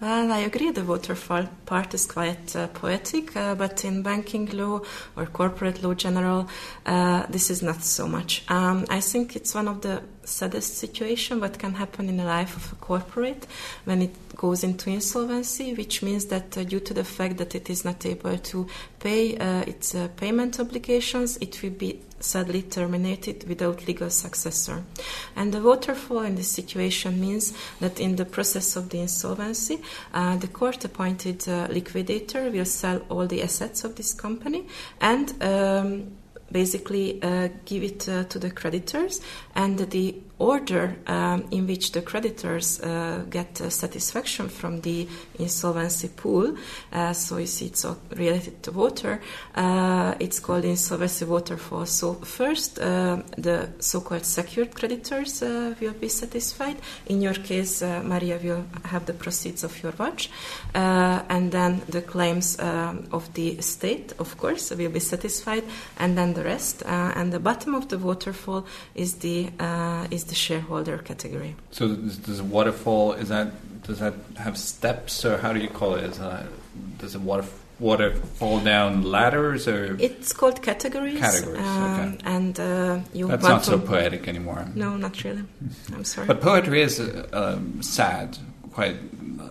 Well, 0.00 0.32
I 0.32 0.38
agree 0.38 0.72
the 0.72 0.82
waterfall 0.82 1.46
part 1.66 1.94
is 1.94 2.04
quite 2.04 2.56
uh, 2.56 2.66
poetic, 2.66 3.36
uh, 3.36 3.54
but 3.54 3.84
in 3.84 4.02
banking 4.02 4.46
law 4.46 4.80
or 5.14 5.26
corporate 5.26 5.84
law 5.84 5.94
general, 5.94 6.48
uh, 6.84 7.26
this 7.26 7.48
is 7.48 7.62
not 7.62 7.84
so 7.84 8.08
much. 8.08 8.42
Um, 8.48 8.86
I 8.90 9.00
think 9.00 9.36
it's 9.36 9.54
one 9.54 9.68
of 9.68 9.82
the 9.82 10.02
saddest 10.24 10.78
situation 10.78 11.40
what 11.40 11.58
can 11.58 11.74
happen 11.74 12.08
in 12.08 12.16
the 12.16 12.24
life 12.24 12.56
of 12.56 12.72
a 12.72 12.76
corporate 12.76 13.46
when 13.84 14.02
it 14.02 14.34
goes 14.34 14.64
into 14.64 14.90
insolvency, 14.90 15.74
which 15.74 16.02
means 16.02 16.24
that 16.26 16.58
uh, 16.58 16.64
due 16.64 16.80
to 16.80 16.94
the 16.94 17.04
fact 17.04 17.36
that 17.36 17.54
it 17.54 17.70
is 17.70 17.84
not 17.84 18.04
able 18.04 18.36
to 18.36 18.66
pay 18.98 19.36
uh, 19.36 19.60
its 19.60 19.94
uh, 19.94 20.08
payment 20.16 20.58
obligations, 20.58 21.36
it 21.36 21.62
will 21.62 21.70
be 21.70 22.00
sadly 22.20 22.62
terminated 22.62 23.48
without 23.48 23.86
legal 23.86 24.10
successor. 24.10 24.84
And 25.34 25.52
the 25.52 25.62
waterfall 25.62 26.20
in 26.20 26.36
this 26.36 26.48
situation 26.48 27.20
means 27.20 27.52
that 27.80 27.98
in 27.98 28.16
the 28.16 28.24
process 28.24 28.76
of 28.76 28.90
the 28.90 29.00
insolvency, 29.00 29.80
uh, 30.12 30.36
the 30.36 30.48
court 30.48 30.84
appointed 30.84 31.48
uh, 31.48 31.66
liquidator 31.70 32.50
will 32.50 32.64
sell 32.64 33.02
all 33.08 33.26
the 33.26 33.42
assets 33.42 33.84
of 33.84 33.96
this 33.96 34.14
company 34.14 34.66
and 35.00 35.42
um, 35.42 36.12
basically 36.52 37.22
uh, 37.22 37.48
give 37.64 37.82
it 37.82 38.08
uh, 38.08 38.24
to 38.24 38.38
the 38.38 38.50
creditors 38.50 39.20
and 39.54 39.78
the 39.78 40.14
order 40.40 40.96
um, 41.06 41.44
in 41.50 41.66
which 41.66 41.92
the 41.92 42.00
creditors 42.00 42.80
uh, 42.80 43.22
get 43.28 43.60
uh, 43.60 43.68
satisfaction 43.68 44.48
from 44.48 44.80
the 44.80 45.06
insolvency 45.38 46.08
pool. 46.08 46.56
Uh, 46.92 47.12
so 47.12 47.36
you 47.36 47.46
see 47.46 47.66
it's 47.66 47.84
all 47.84 47.98
related 48.16 48.62
to 48.62 48.72
water. 48.72 49.20
Uh, 49.54 50.14
it's 50.18 50.40
called 50.40 50.64
insolvency 50.64 51.26
waterfall 51.26 51.84
so 51.84 52.14
first 52.14 52.78
uh, 52.78 53.18
the 53.36 53.68
so-called 53.78 54.24
secured 54.24 54.74
creditors 54.74 55.42
uh, 55.42 55.74
will 55.80 55.92
be 55.92 56.08
satisfied. 56.08 56.76
In 57.06 57.20
your 57.20 57.34
case 57.34 57.82
maria 57.82 58.38
will 58.42 58.64
have 58.86 59.04
the 59.04 59.12
proceeds 59.12 59.62
of 59.62 59.82
your 59.82 59.92
watch. 59.98 60.30
And 60.74 61.52
then 61.52 61.82
the 61.88 62.00
claims 62.00 62.58
um, 62.58 63.06
of 63.12 63.32
the 63.34 63.60
state 63.60 64.14
of 64.18 64.38
course 64.38 64.70
will 64.70 64.90
be 64.90 65.00
satisfied. 65.00 65.64
And 65.98 66.16
then 66.16 66.32
the 66.32 66.44
rest 66.44 66.82
and 66.86 67.30
the 67.30 67.40
bottom 67.40 67.74
of 67.74 67.88
the 67.88 67.98
waterfall 67.98 68.64
is 68.94 69.16
the 69.16 69.50
is 70.10 70.29
the 70.30 70.34
shareholder 70.46 70.96
category 71.10 71.52
So 71.70 71.82
does, 71.94 72.16
does 72.26 72.40
waterfall 72.42 73.12
is 73.22 73.28
that 73.34 73.48
does 73.86 73.98
that 74.04 74.14
have 74.44 74.56
steps 74.56 75.24
or 75.28 75.34
how 75.38 75.52
do 75.52 75.60
you 75.66 75.68
call 75.80 75.94
it? 75.98 76.04
Is 76.10 76.18
that, 76.18 76.46
does 76.98 77.14
a 77.14 77.22
water 77.30 77.44
water 77.78 78.14
fall 78.38 78.58
down 78.60 78.90
ladders 79.16 79.62
or 79.66 79.96
it's 79.98 80.32
called 80.40 80.60
categories 80.70 81.18
Categories, 81.18 81.66
um, 81.66 81.92
okay. 81.94 82.18
and 82.36 82.60
uh, 82.60 83.00
you 83.18 83.26
that's 83.26 83.42
not 83.54 83.64
so 83.64 83.78
poetic 83.78 84.28
anymore. 84.28 84.60
no 84.74 84.88
not 85.06 85.14
really 85.24 85.44
i'm 85.94 86.04
sorry 86.04 86.26
But 86.26 86.38
poetry 86.42 86.80
is 86.88 87.00
uh, 87.00 87.26
um, 87.32 87.82
sad 87.82 88.36
quite 88.72 88.96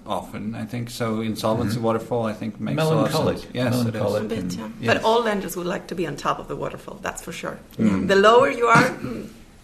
often. 0.05 0.55
I 0.55 0.65
think 0.65 0.89
so. 0.89 1.21
Insolvency 1.21 1.79
waterfall, 1.79 2.25
I 2.25 2.33
think 2.33 2.59
makes 2.59 2.81
a 2.81 2.85
lot 2.85 2.91
of 2.91 2.97
Melancholic. 2.97 3.37
sense. 3.37 3.51
Yes, 3.53 3.73
Melancholic. 3.75 4.23
A 4.23 4.25
bit, 4.25 4.53
yeah. 4.53 4.69
yes. 4.81 4.93
But 4.93 5.03
all 5.03 5.23
lenders 5.23 5.55
would 5.57 5.67
like 5.67 5.87
to 5.87 5.95
be 5.95 6.07
on 6.07 6.15
top 6.15 6.39
of 6.39 6.47
the 6.47 6.55
waterfall, 6.55 6.97
that's 7.01 7.21
for 7.21 7.31
sure. 7.31 7.59
The 7.77 8.15
lower 8.15 8.49
you 8.49 8.65
are, 8.67 8.89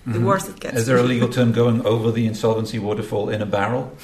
mm, 0.05 0.13
the 0.13 0.19
worse 0.19 0.47
it 0.47 0.59
gets. 0.59 0.77
Is 0.77 0.85
there 0.85 0.97
a 0.97 1.03
legal 1.03 1.29
term 1.29 1.51
going 1.51 1.85
over 1.85 2.11
the 2.11 2.25
insolvency 2.25 2.79
waterfall 2.79 3.29
in 3.29 3.41
a 3.41 3.45
barrel? 3.45 3.95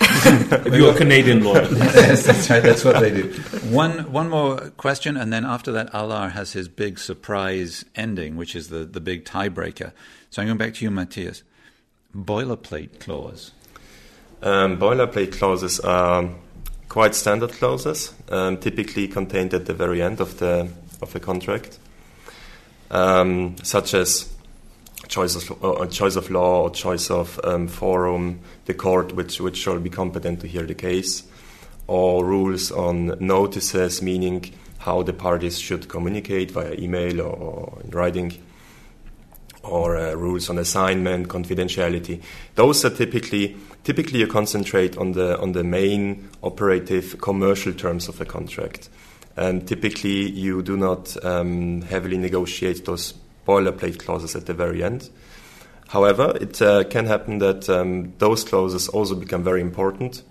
If 0.22 0.74
you're 0.74 0.92
a 0.92 0.96
Canadian 0.96 1.44
lawyer, 1.44 1.68
yes, 1.70 2.26
that's 2.26 2.48
right. 2.48 2.62
That's 2.62 2.84
what 2.84 3.00
they 3.00 3.10
do. 3.10 3.28
One 3.70 4.10
one 4.10 4.28
more 4.28 4.70
question, 4.76 5.16
and 5.16 5.32
then 5.32 5.44
after 5.44 5.72
that, 5.72 5.92
Allar 5.92 6.32
has 6.32 6.52
his 6.52 6.68
big 6.68 6.98
surprise 6.98 7.84
ending, 7.94 8.36
which 8.36 8.56
is 8.56 8.68
the, 8.68 8.84
the 8.84 9.00
big 9.00 9.24
tiebreaker. 9.24 9.92
So 10.30 10.40
I'm 10.40 10.48
going 10.48 10.58
back 10.58 10.74
to 10.74 10.84
you, 10.84 10.90
Matthias. 10.90 11.42
Boilerplate 12.16 12.98
clause. 12.98 13.52
Um, 14.42 14.78
boilerplate 14.78 15.32
clauses 15.38 15.80
are 15.80 16.30
quite 16.88 17.14
standard 17.14 17.52
clauses, 17.52 18.14
um, 18.30 18.56
typically 18.56 19.06
contained 19.06 19.54
at 19.54 19.66
the 19.66 19.74
very 19.74 20.02
end 20.02 20.20
of 20.20 20.38
the 20.38 20.68
of 21.02 21.12
the 21.12 21.20
contract, 21.20 21.78
um, 22.90 23.56
such 23.62 23.94
as 23.94 24.32
choice 25.10 25.34
of, 25.36 25.64
uh, 25.64 25.86
choice 25.86 26.16
of 26.16 26.30
law 26.30 26.62
or 26.62 26.70
choice 26.70 27.10
of 27.10 27.38
um, 27.44 27.66
forum, 27.66 28.40
the 28.64 28.74
court 28.74 29.12
which 29.12 29.40
which 29.40 29.56
shall 29.56 29.78
be 29.78 29.90
competent 29.90 30.40
to 30.40 30.46
hear 30.46 30.62
the 30.62 30.74
case, 30.74 31.24
or 31.86 32.24
rules 32.24 32.70
on 32.70 33.16
notices, 33.18 34.00
meaning 34.00 34.54
how 34.78 35.02
the 35.02 35.12
parties 35.12 35.58
should 35.58 35.88
communicate 35.88 36.52
via 36.52 36.72
email 36.74 37.20
or, 37.20 37.36
or 37.36 37.78
in 37.84 37.90
writing 37.90 38.32
or 39.62 39.96
uh, 39.96 40.14
rules 40.14 40.48
on 40.48 40.56
assignment, 40.56 41.28
confidentiality. 41.28 42.22
Those 42.54 42.84
are 42.84 42.90
typically 42.90 43.56
typically 43.84 44.20
you 44.20 44.26
concentrate 44.26 44.96
on 44.96 45.12
the 45.12 45.38
on 45.38 45.52
the 45.52 45.64
main 45.64 46.28
operative 46.42 47.20
commercial 47.20 47.72
terms 47.74 48.08
of 48.08 48.20
a 48.20 48.24
contract, 48.24 48.88
and 49.36 49.66
typically 49.66 50.30
you 50.30 50.62
do 50.62 50.76
not 50.76 51.16
um, 51.24 51.82
heavily 51.82 52.16
negotiate 52.16 52.84
those 52.84 53.14
boilerplate 53.50 53.98
clauses 53.98 54.36
at 54.36 54.46
the 54.46 54.54
very 54.54 54.82
end. 54.82 55.10
However, 55.88 56.36
it 56.40 56.62
uh, 56.62 56.84
can 56.84 57.06
happen 57.06 57.38
that 57.38 57.68
um, 57.68 58.12
those 58.18 58.44
clauses 58.44 58.88
also 58.88 59.14
become 59.16 59.42
very 59.42 59.60
important, 59.60 60.22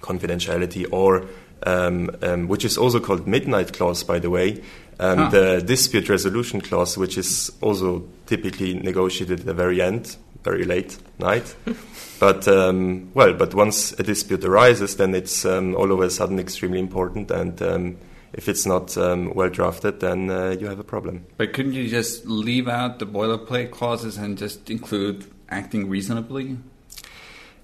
confidentiality, 0.00 0.86
or 0.90 1.26
um, 1.66 2.10
um, 2.22 2.48
which 2.48 2.64
is 2.64 2.78
also 2.78 3.00
called 3.00 3.26
midnight 3.26 3.72
clause, 3.74 4.02
by 4.02 4.18
the 4.18 4.30
way, 4.30 4.62
um, 4.98 5.18
Ah. 5.18 5.30
the 5.30 5.62
dispute 5.66 6.08
resolution 6.08 6.60
clause, 6.60 6.96
which 7.00 7.18
is 7.18 7.52
also 7.60 8.02
typically 8.26 8.74
negotiated 8.74 9.40
at 9.40 9.46
the 9.46 9.54
very 9.54 9.82
end, 9.82 10.16
very 10.44 10.64
late 10.64 10.96
night. 11.18 11.54
but 12.18 12.48
um, 12.48 13.10
well, 13.14 13.34
but 13.34 13.54
once 13.54 13.92
a 13.98 14.02
dispute 14.02 14.44
arises, 14.44 14.96
then 14.96 15.14
it's 15.14 15.44
um, 15.44 15.74
all 15.76 15.92
of 15.92 16.00
a 16.00 16.10
sudden 16.10 16.38
extremely 16.38 16.78
important, 16.78 17.30
and 17.30 17.60
um, 17.62 17.96
if 18.32 18.48
it's 18.48 18.66
not 18.66 18.96
um, 18.96 19.34
well 19.34 19.48
drafted, 19.48 20.00
then 20.00 20.30
uh, 20.30 20.50
you 20.58 20.66
have 20.66 20.78
a 20.78 20.84
problem. 20.84 21.26
But 21.36 21.52
couldn't 21.52 21.72
you 21.72 21.88
just 21.88 22.26
leave 22.26 22.68
out 22.68 22.98
the 22.98 23.06
boilerplate 23.06 23.70
clauses 23.70 24.16
and 24.16 24.38
just 24.38 24.70
include 24.70 25.26
acting 25.48 25.88
reasonably? 25.88 26.58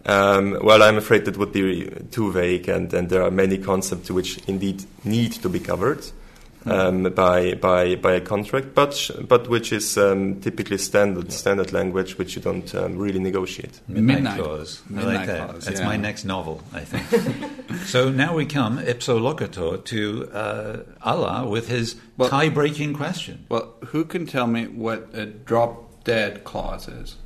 Um, 0.04 0.58
well, 0.62 0.82
I'm 0.82 0.96
afraid 0.96 1.24
that 1.24 1.36
would 1.36 1.52
be 1.52 1.90
too 2.12 2.30
vague, 2.30 2.68
and, 2.68 2.92
and 2.94 3.08
there 3.08 3.22
are 3.22 3.30
many 3.30 3.58
concepts 3.58 4.10
which 4.10 4.38
indeed 4.46 4.84
need 5.04 5.32
to 5.32 5.48
be 5.48 5.58
covered 5.58 6.04
um, 6.66 7.04
by, 7.14 7.54
by 7.54 7.94
by 7.96 8.12
a 8.12 8.20
contract, 8.20 8.74
but 8.74 9.10
but 9.28 9.48
which 9.48 9.72
is 9.72 9.96
um, 9.96 10.40
typically 10.40 10.78
standard 10.78 11.32
standard 11.32 11.72
language 11.72 12.18
which 12.18 12.36
you 12.36 12.42
don't 12.42 12.74
um, 12.74 12.96
really 12.98 13.18
negotiate. 13.20 13.80
Midnight, 13.88 14.14
Midnight- 14.16 14.40
clause. 14.40 14.82
I 14.88 14.92
Midnight 14.92 15.14
like 15.16 15.26
that. 15.26 15.48
clause, 15.50 15.64
That's 15.64 15.80
yeah. 15.80 15.86
my 15.86 15.96
next 15.96 16.24
novel, 16.24 16.62
I 16.72 16.80
think. 16.80 17.80
so 17.86 18.10
now 18.10 18.34
we 18.34 18.46
come 18.46 18.78
ipso 18.78 19.18
locator 19.18 19.76
to 19.76 20.28
uh, 20.32 20.76
Allar 21.04 21.48
with 21.48 21.68
his 21.68 21.96
Well- 22.16 22.28
tie-breaking 22.28 22.94
question. 22.94 23.46
Well, 23.48 23.74
who 23.86 24.04
can 24.04 24.26
tell 24.26 24.46
me 24.46 24.66
what 24.66 25.08
a 25.14 25.26
drop 25.26 26.04
dead 26.04 26.44
clause 26.44 26.88
is? 26.88 27.16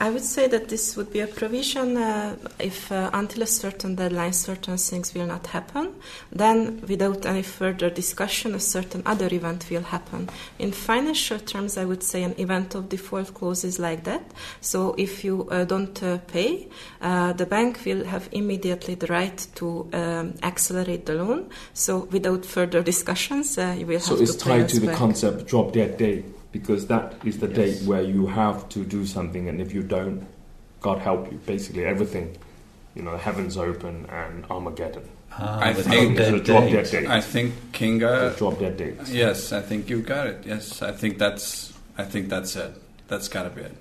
I 0.00 0.10
would 0.10 0.24
say 0.24 0.48
that 0.48 0.68
this 0.68 0.96
would 0.96 1.12
be 1.12 1.20
a 1.20 1.26
provision 1.26 1.96
uh, 1.96 2.36
if 2.58 2.90
uh, 2.90 3.10
until 3.12 3.42
a 3.42 3.46
certain 3.46 3.94
deadline 3.94 4.32
certain 4.32 4.76
things 4.76 5.14
will 5.14 5.26
not 5.26 5.46
happen, 5.46 5.94
then 6.32 6.82
without 6.88 7.24
any 7.24 7.42
further 7.42 7.90
discussion 7.90 8.54
a 8.54 8.60
certain 8.60 9.02
other 9.06 9.28
event 9.32 9.66
will 9.70 9.82
happen. 9.82 10.28
In 10.58 10.72
financial 10.72 11.38
terms, 11.38 11.78
I 11.78 11.84
would 11.84 12.02
say 12.02 12.24
an 12.24 12.34
event 12.38 12.74
of 12.74 12.88
default 12.88 13.32
clause 13.34 13.64
is 13.64 13.78
like 13.78 14.04
that. 14.04 14.22
So 14.60 14.94
if 14.98 15.24
you 15.24 15.48
uh, 15.50 15.64
don't 15.64 16.02
uh, 16.02 16.18
pay, 16.26 16.68
uh, 17.00 17.32
the 17.32 17.46
bank 17.46 17.80
will 17.86 18.04
have 18.04 18.28
immediately 18.32 18.96
the 18.96 19.06
right 19.06 19.46
to 19.54 19.88
um, 19.92 20.34
accelerate 20.42 21.06
the 21.06 21.14
loan. 21.14 21.50
So 21.72 22.08
without 22.10 22.44
further 22.44 22.82
discussions, 22.82 23.56
uh, 23.56 23.76
you 23.78 23.86
will 23.86 24.00
So 24.00 24.14
have 24.16 24.22
it's 24.22 24.34
to 24.36 24.44
pay 24.44 24.58
tied 24.58 24.68
to 24.70 24.80
the 24.80 24.86
back. 24.88 24.96
concept 24.96 25.46
drop 25.46 25.72
dead 25.72 25.96
date 25.98 26.24
because 26.54 26.86
that 26.86 27.06
is 27.24 27.34
the 27.44 27.48
Yes. 27.48 27.56
date 27.62 27.78
where 27.90 28.02
you 28.16 28.22
have 28.28 28.58
to 28.74 28.80
do 28.96 29.00
something, 29.04 29.44
and 29.50 29.60
if 29.60 29.70
you 29.76 29.82
don't, 29.82 30.18
God 30.86 30.98
help 31.08 31.22
you. 31.32 31.38
Basically, 31.54 31.84
everything, 31.84 32.26
you 32.94 33.02
know, 33.02 33.16
heavens 33.26 33.56
open 33.56 34.06
and 34.22 34.44
Armageddon. 34.48 35.02
Ah, 35.32 35.58
I 35.68 35.72
think- 35.74 36.16
drop-dead 36.16 36.44
drop-dead 36.44 36.84
date. 36.84 36.90
date. 37.00 37.08
I 37.18 37.20
think 37.20 37.48
So 37.54 37.78
Kinga. 37.78 38.36
drop 38.38 38.56
dead 38.60 38.76
dates. 38.76 39.10
Yes, 39.10 39.52
I 39.52 39.62
think 39.68 39.90
you 39.90 39.98
got 40.14 40.28
it. 40.28 40.38
Yes, 40.46 40.80
I 40.80 40.92
think 40.92 41.18
that's. 41.18 41.72
I 41.98 42.04
think 42.12 42.28
that's 42.28 42.54
it. 42.54 42.72
That's 43.08 43.26
got 43.34 43.42
to 43.48 43.50
be 43.50 43.62
it. 43.62 43.74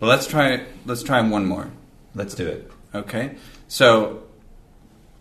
But 0.00 0.06
let's 0.12 0.26
try. 0.26 0.48
Let's 0.86 1.02
try 1.02 1.20
one 1.20 1.44
more. 1.54 1.66
Let's 2.14 2.34
do 2.34 2.46
it. 2.56 2.70
Okay. 2.94 3.26
So, 3.68 4.22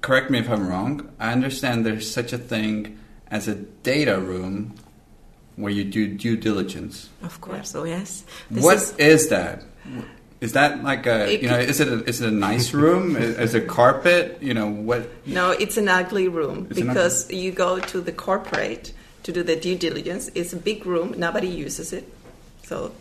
correct 0.08 0.30
me 0.32 0.40
if 0.40 0.50
I'm 0.50 0.66
wrong. 0.72 0.94
I 1.20 1.34
understand 1.38 1.86
there's 1.86 2.10
such 2.20 2.32
a 2.32 2.38
thing 2.38 2.98
as 3.30 3.48
a 3.50 3.56
data 3.92 4.18
room 4.20 4.76
where 5.56 5.72
you 5.72 5.84
do 5.84 6.08
due 6.08 6.38
diligence. 6.38 7.10
Of 7.22 7.40
course, 7.42 7.76
oh 7.76 7.84
yes. 7.84 8.24
This 8.50 8.64
What 8.64 8.78
is- 8.78 8.96
is 8.98 9.30
that? 9.30 9.64
Is 10.42 10.52
that 10.54 10.84
like 10.84 11.06
a 11.08 11.42
you 11.42 11.48
know? 11.48 11.58
Is 11.58 11.80
it 11.80 11.88
a, 11.88 12.04
is 12.04 12.20
it 12.20 12.28
a 12.28 12.32
nice 12.32 12.74
room? 12.74 13.16
is, 13.16 13.38
is 13.40 13.56
it 13.56 13.68
carpet? 13.68 14.40
You 14.42 14.54
know 14.54 14.68
what? 14.68 15.08
No, 15.26 15.52
it's 15.52 15.78
an 15.78 15.88
ugly 15.88 16.28
room 16.28 16.68
It's 16.70 16.82
because 16.82 17.32
you 17.32 17.52
go 17.52 17.80
to 17.80 18.02
the 18.02 18.12
corporate 18.12 18.92
to 19.24 19.32
do 19.32 19.42
the 19.42 19.56
due 19.56 19.78
diligence. 19.78 20.30
It's 20.36 20.52
a 20.52 20.58
big 20.58 20.86
room, 20.86 21.14
nobody 21.18 21.48
uses 21.48 21.94
it, 21.94 22.12
so 22.64 22.92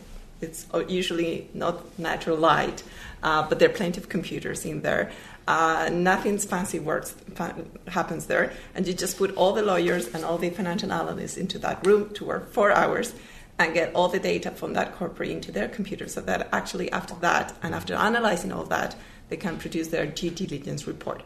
it's 0.41 0.67
uh, 0.73 0.85
usually 0.87 1.49
not 1.53 1.99
natural 1.99 2.37
light, 2.37 2.85
uh, 3.25 3.49
but 3.49 3.59
there 3.59 3.69
are 3.69 3.73
plenty 3.73 4.01
of 4.01 4.09
computers 4.09 4.65
in 4.65 4.83
there. 4.83 5.11
Uh, 5.47 5.91
nothing's 5.93 6.45
fancy 6.45 6.79
works 6.79 7.17
fa- 7.35 7.57
happens 7.89 8.27
there, 8.27 8.53
and 8.75 8.87
you 8.87 8.95
just 8.95 9.19
put 9.19 9.35
all 9.35 9.53
the 9.53 9.63
lawyers 9.63 10.07
and 10.15 10.25
all 10.25 10.39
the 10.39 10.51
financial 10.51 10.93
analysts 10.93 11.37
into 11.37 11.59
that 11.59 11.85
room 11.87 12.11
to 12.15 12.25
work 12.25 12.53
four 12.53 12.71
hours 12.71 13.15
and 13.59 13.75
get 13.75 13.95
all 13.95 14.09
the 14.09 14.19
data 14.19 14.51
from 14.51 14.73
that 14.75 14.95
corporate 14.95 15.31
into 15.31 15.53
their 15.53 15.69
computer 15.69 16.09
so 16.09 16.21
that 16.21 16.49
actually 16.53 16.91
after 16.93 17.15
that 17.17 17.55
and 17.63 17.75
after 17.75 17.95
analyzing 17.95 18.53
all 18.53 18.65
that 18.65 18.97
they 19.29 19.37
can 19.37 19.57
produce 19.59 19.89
their 19.89 20.07
due 20.07 20.31
diligence 20.31 20.87
report 20.87 21.23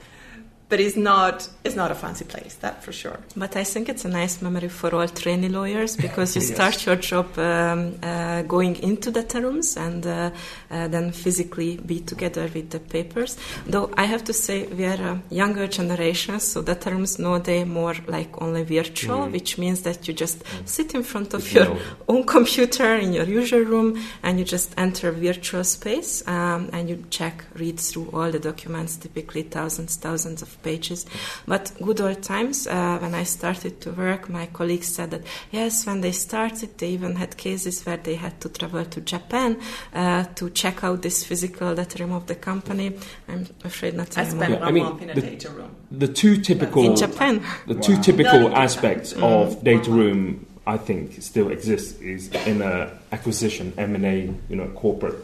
but 0.68 0.80
it's 0.80 0.96
not 0.96 1.48
it's 1.64 1.76
not 1.76 1.90
a 1.90 1.94
fancy 1.94 2.24
place 2.24 2.54
that 2.60 2.82
for 2.84 2.92
sure 2.92 3.18
But 3.36 3.56
I 3.56 3.64
think 3.64 3.88
it's 3.88 4.04
a 4.04 4.08
nice 4.08 4.42
memory 4.42 4.68
for 4.68 4.92
all 4.94 5.06
trainee 5.08 5.48
lawyers 5.48 5.96
because 6.06 6.34
you 6.36 6.42
Yes. 6.42 6.54
start 6.54 6.86
your 6.86 6.96
job 6.96 7.26
um, 7.38 7.94
uh, 8.02 8.42
going 8.42 8.74
into 8.82 9.10
data 9.10 9.40
rooms 9.40 9.76
and 9.76 10.04
uh, 10.06 10.30
uh, 10.70 10.88
then 10.88 11.12
physically 11.12 11.76
be 11.76 12.00
together 12.00 12.48
with 12.54 12.70
the 12.70 12.80
papers. 12.80 13.36
Though 13.66 13.90
I 13.96 14.04
have 14.04 14.24
to 14.24 14.32
say 14.32 14.66
we 14.66 14.84
are 14.86 15.00
a 15.12 15.22
younger 15.30 15.66
generation, 15.68 16.40
so 16.40 16.62
data 16.62 16.90
rooms 16.90 17.18
nowadays 17.18 17.66
more 17.66 17.94
like 18.06 18.30
only 18.42 18.64
virtual, 18.64 19.26
Mm. 19.26 19.32
which 19.32 19.58
means 19.58 19.82
that 19.82 20.06
you 20.08 20.14
just 20.14 20.42
sit 20.64 20.94
in 20.94 21.02
front 21.04 21.34
of 21.34 21.52
your 21.52 21.64
no- 21.66 21.78
own 22.08 22.24
computer 22.24 22.96
in 22.96 23.12
your 23.12 23.24
usual 23.40 23.60
room 23.64 23.98
and 24.22 24.38
you 24.38 24.44
just 24.44 24.74
enter 24.76 25.10
virtual 25.12 25.64
space 25.64 26.26
um, 26.26 26.70
and 26.72 26.88
you 26.88 27.04
check, 27.10 27.44
read 27.54 27.78
through 27.78 28.08
all 28.12 28.30
the 28.30 28.38
documents, 28.40 28.96
typically 28.96 29.42
thousands, 29.42 29.96
thousands 29.96 30.42
of 30.42 30.50
pages. 30.66 31.06
But 31.46 31.64
good 31.86 32.00
old 32.00 32.20
times, 32.22 32.66
uh, 32.66 32.98
when 33.02 33.14
I 33.14 33.24
started 33.24 33.74
to 33.82 33.88
work, 33.92 34.22
my 34.28 34.46
colleagues 34.58 34.88
said 34.96 35.10
that 35.10 35.22
yes, 35.52 35.86
when 35.86 36.00
they 36.00 36.12
started, 36.12 36.68
they 36.78 36.90
even 36.98 37.14
had 37.16 37.30
cases 37.36 37.84
where 37.86 37.96
they 38.06 38.16
had 38.16 38.34
to 38.42 38.48
travel 38.48 38.84
to 38.84 39.00
Japan 39.00 39.50
uh, 39.94 40.24
to 40.38 40.50
check 40.50 40.82
out 40.84 40.98
this 41.02 41.24
physical 41.24 41.74
data 41.74 41.96
room 42.02 42.12
of 42.12 42.24
the 42.26 42.34
company. 42.34 42.88
I'm 43.28 43.46
afraid 43.64 43.94
not 43.94 44.16
i 44.18 44.22
anymore. 44.22 44.36
spent 44.44 44.52
Yeah, 44.52 44.58
I 44.60 44.64
one 44.70 44.74
mean, 44.74 44.84
month 44.84 45.02
in 45.02 45.10
a 45.10 45.14
the- 45.14 45.20
data 45.30 45.50
room 45.50 45.70
The 46.04 46.08
two 46.20 46.34
typical 46.48 46.82
in 46.84 46.96
Japan. 46.96 47.34
The 47.66 47.74
two 47.86 47.96
typical 48.02 48.40
Not 48.48 48.58
aspects 48.66 49.10
Japan. 49.12 49.32
of 49.32 49.46
Mm. 49.56 49.64
data 49.72 49.90
room, 49.98 50.20
I 50.66 50.76
think, 50.86 51.04
still 51.22 51.48
exists 51.56 51.92
is 52.00 52.22
in 52.50 52.58
a 52.62 52.74
acquisition 53.16 53.66
M 53.78 53.94
and 53.98 54.04
A. 54.04 54.16
You 54.50 54.56
know, 54.60 54.68
corporate, 54.82 55.18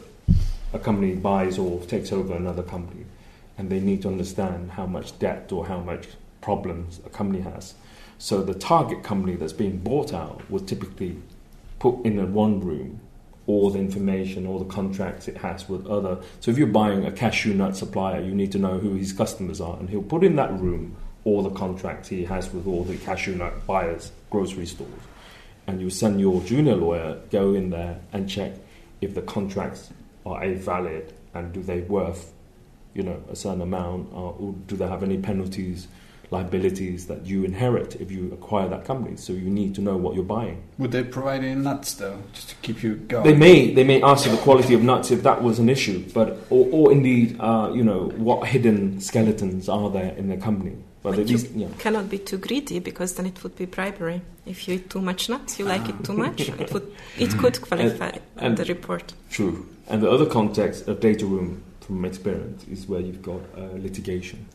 a 0.72 0.78
company 0.78 1.12
buys 1.30 1.58
or 1.58 1.80
takes 1.94 2.10
over 2.12 2.32
another 2.42 2.62
company, 2.74 3.04
and 3.58 3.70
they 3.70 3.80
need 3.80 4.02
to 4.02 4.08
understand 4.08 4.72
how 4.72 4.86
much 4.86 5.18
debt 5.18 5.52
or 5.52 5.66
how 5.66 5.80
much 5.80 6.08
problems 6.40 7.00
a 7.06 7.10
company 7.10 7.42
has. 7.42 7.74
So 8.18 8.42
the 8.42 8.54
target 8.54 9.02
company 9.02 9.36
that's 9.36 9.52
being 9.52 9.78
bought 9.78 10.12
out 10.12 10.48
will 10.50 10.60
typically 10.60 11.18
put 11.78 12.04
in 12.04 12.18
a 12.18 12.26
one 12.26 12.60
room 12.60 13.00
all 13.46 13.70
the 13.70 13.78
information, 13.78 14.46
all 14.46 14.58
the 14.58 14.72
contracts 14.72 15.26
it 15.26 15.36
has 15.38 15.68
with 15.68 15.86
other. 15.86 16.18
So 16.40 16.50
if 16.50 16.58
you're 16.58 16.68
buying 16.68 17.04
a 17.04 17.10
cashew 17.10 17.54
nut 17.54 17.76
supplier, 17.76 18.20
you 18.20 18.34
need 18.34 18.52
to 18.52 18.58
know 18.58 18.78
who 18.78 18.94
his 18.94 19.12
customers 19.12 19.60
are, 19.60 19.76
and 19.78 19.90
he'll 19.90 20.02
put 20.02 20.22
in 20.22 20.36
that 20.36 20.52
room 20.60 20.96
all 21.24 21.42
the 21.42 21.50
contracts 21.50 22.08
he 22.08 22.24
has 22.24 22.52
with 22.52 22.66
all 22.66 22.84
the 22.84 22.96
cashew 22.98 23.34
nut 23.34 23.66
buyers, 23.66 24.12
grocery 24.30 24.66
stores. 24.66 24.90
And 25.66 25.80
you 25.80 25.90
send 25.90 26.20
your 26.20 26.40
junior 26.42 26.74
lawyer 26.76 27.20
go 27.30 27.54
in 27.54 27.70
there 27.70 28.00
and 28.12 28.28
check 28.28 28.52
if 29.00 29.14
the 29.14 29.22
contracts 29.22 29.90
are 30.24 30.42
a 30.42 30.54
valid 30.54 31.12
and 31.34 31.52
do 31.52 31.62
they 31.62 31.80
worth, 31.80 32.32
you 32.94 33.02
know, 33.02 33.22
a 33.30 33.36
certain 33.36 33.62
amount, 33.62 34.12
or, 34.12 34.34
or 34.38 34.54
do 34.66 34.76
they 34.76 34.86
have 34.86 35.02
any 35.02 35.18
penalties, 35.18 35.88
liabilities 36.30 37.06
that 37.08 37.26
you 37.26 37.44
inherit 37.44 37.96
if 38.00 38.10
you 38.10 38.32
acquire 38.32 38.68
that 38.68 38.84
company. 38.84 39.16
So 39.16 39.32
you 39.34 39.50
need 39.50 39.74
to 39.74 39.80
know 39.82 39.96
what 39.96 40.14
you're 40.14 40.24
buying. 40.24 40.62
Would 40.78 40.90
they 40.92 41.04
provide 41.04 41.44
any 41.44 41.54
nuts 41.60 41.94
though, 41.94 42.18
just 42.32 42.48
to 42.50 42.54
keep 42.56 42.82
you 42.82 42.96
going? 42.96 43.24
They 43.24 43.34
may 43.36 43.72
they 43.74 43.84
may 43.84 44.02
ask 44.02 44.24
for 44.24 44.30
the 44.30 44.38
quality 44.38 44.74
of 44.74 44.82
nuts 44.82 45.10
if 45.10 45.22
that 45.24 45.42
was 45.42 45.58
an 45.58 45.68
issue, 45.68 46.04
but 46.14 46.38
or, 46.50 46.66
or 46.72 46.92
indeed, 46.92 47.36
uh, 47.38 47.70
you 47.74 47.84
know, 47.84 48.08
what 48.16 48.46
hidden 48.48 49.00
skeletons 49.00 49.68
are 49.68 49.90
there 49.90 50.12
in 50.16 50.28
the 50.28 50.36
company? 50.36 50.76
But, 51.02 51.10
But 51.10 51.18
at 51.20 51.28
you 51.28 51.36
least, 51.36 51.50
yeah. 51.52 51.66
cannot 51.78 52.08
be 52.08 52.18
too 52.18 52.38
greedy 52.38 52.78
because 52.78 53.14
then 53.16 53.26
it 53.26 53.42
would 53.42 53.56
be 53.56 53.64
bribery. 53.66 54.22
If 54.46 54.68
you 54.68 54.74
eat 54.76 54.88
too 54.88 55.00
much 55.00 55.28
nuts, 55.28 55.58
you 55.58 55.64
like 55.64 55.88
it 55.88 56.04
too 56.04 56.12
much, 56.14 56.40
it 56.62 56.72
would 56.72 56.94
it 57.18 57.36
could 57.38 57.60
qualify 57.60 58.12
and- 58.36 58.56
the 58.56 58.64
report. 58.66 59.12
True. 59.30 59.66
And 59.88 60.00
the 60.00 60.08
other 60.10 60.26
context 60.26 60.86
of 60.88 61.00
data 61.00 61.26
room, 61.26 61.62
from 61.92 62.04
experience, 62.06 62.64
is 62.68 62.86
where 62.86 63.00
you've 63.00 63.22
got 63.22 63.42
uh, 63.56 63.74
litigation. 63.74 64.46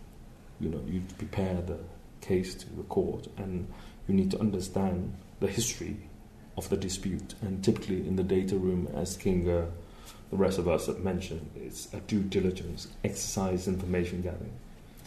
You 0.60 0.70
know, 0.70 0.82
you 0.88 1.04
prepare 1.18 1.62
the 1.62 1.78
case 2.20 2.56
to 2.56 2.76
the 2.76 2.84
court, 2.84 3.28
and 3.38 3.68
you 4.08 4.16
need 4.16 4.32
to 4.32 4.40
understand 4.40 5.14
the 5.40 5.48
history 5.48 5.98
of 6.58 6.68
the 6.70 6.78
dispute. 6.78 7.36
And 7.42 7.64
typically, 7.64 8.08
in 8.08 8.16
the 8.16 8.24
data 8.24 8.58
room, 8.58 8.88
as 8.96 9.16
Kinga, 9.16 9.70
the 10.32 10.38
rest 10.38 10.58
of 10.58 10.68
us 10.68 10.88
have 10.88 11.00
mentioned, 11.00 11.50
it's 11.56 11.94
a 11.94 12.00
due 12.00 12.24
diligence 12.24 12.88
exercise, 13.04 13.68
information 13.68 14.24
gathering. 14.24 14.54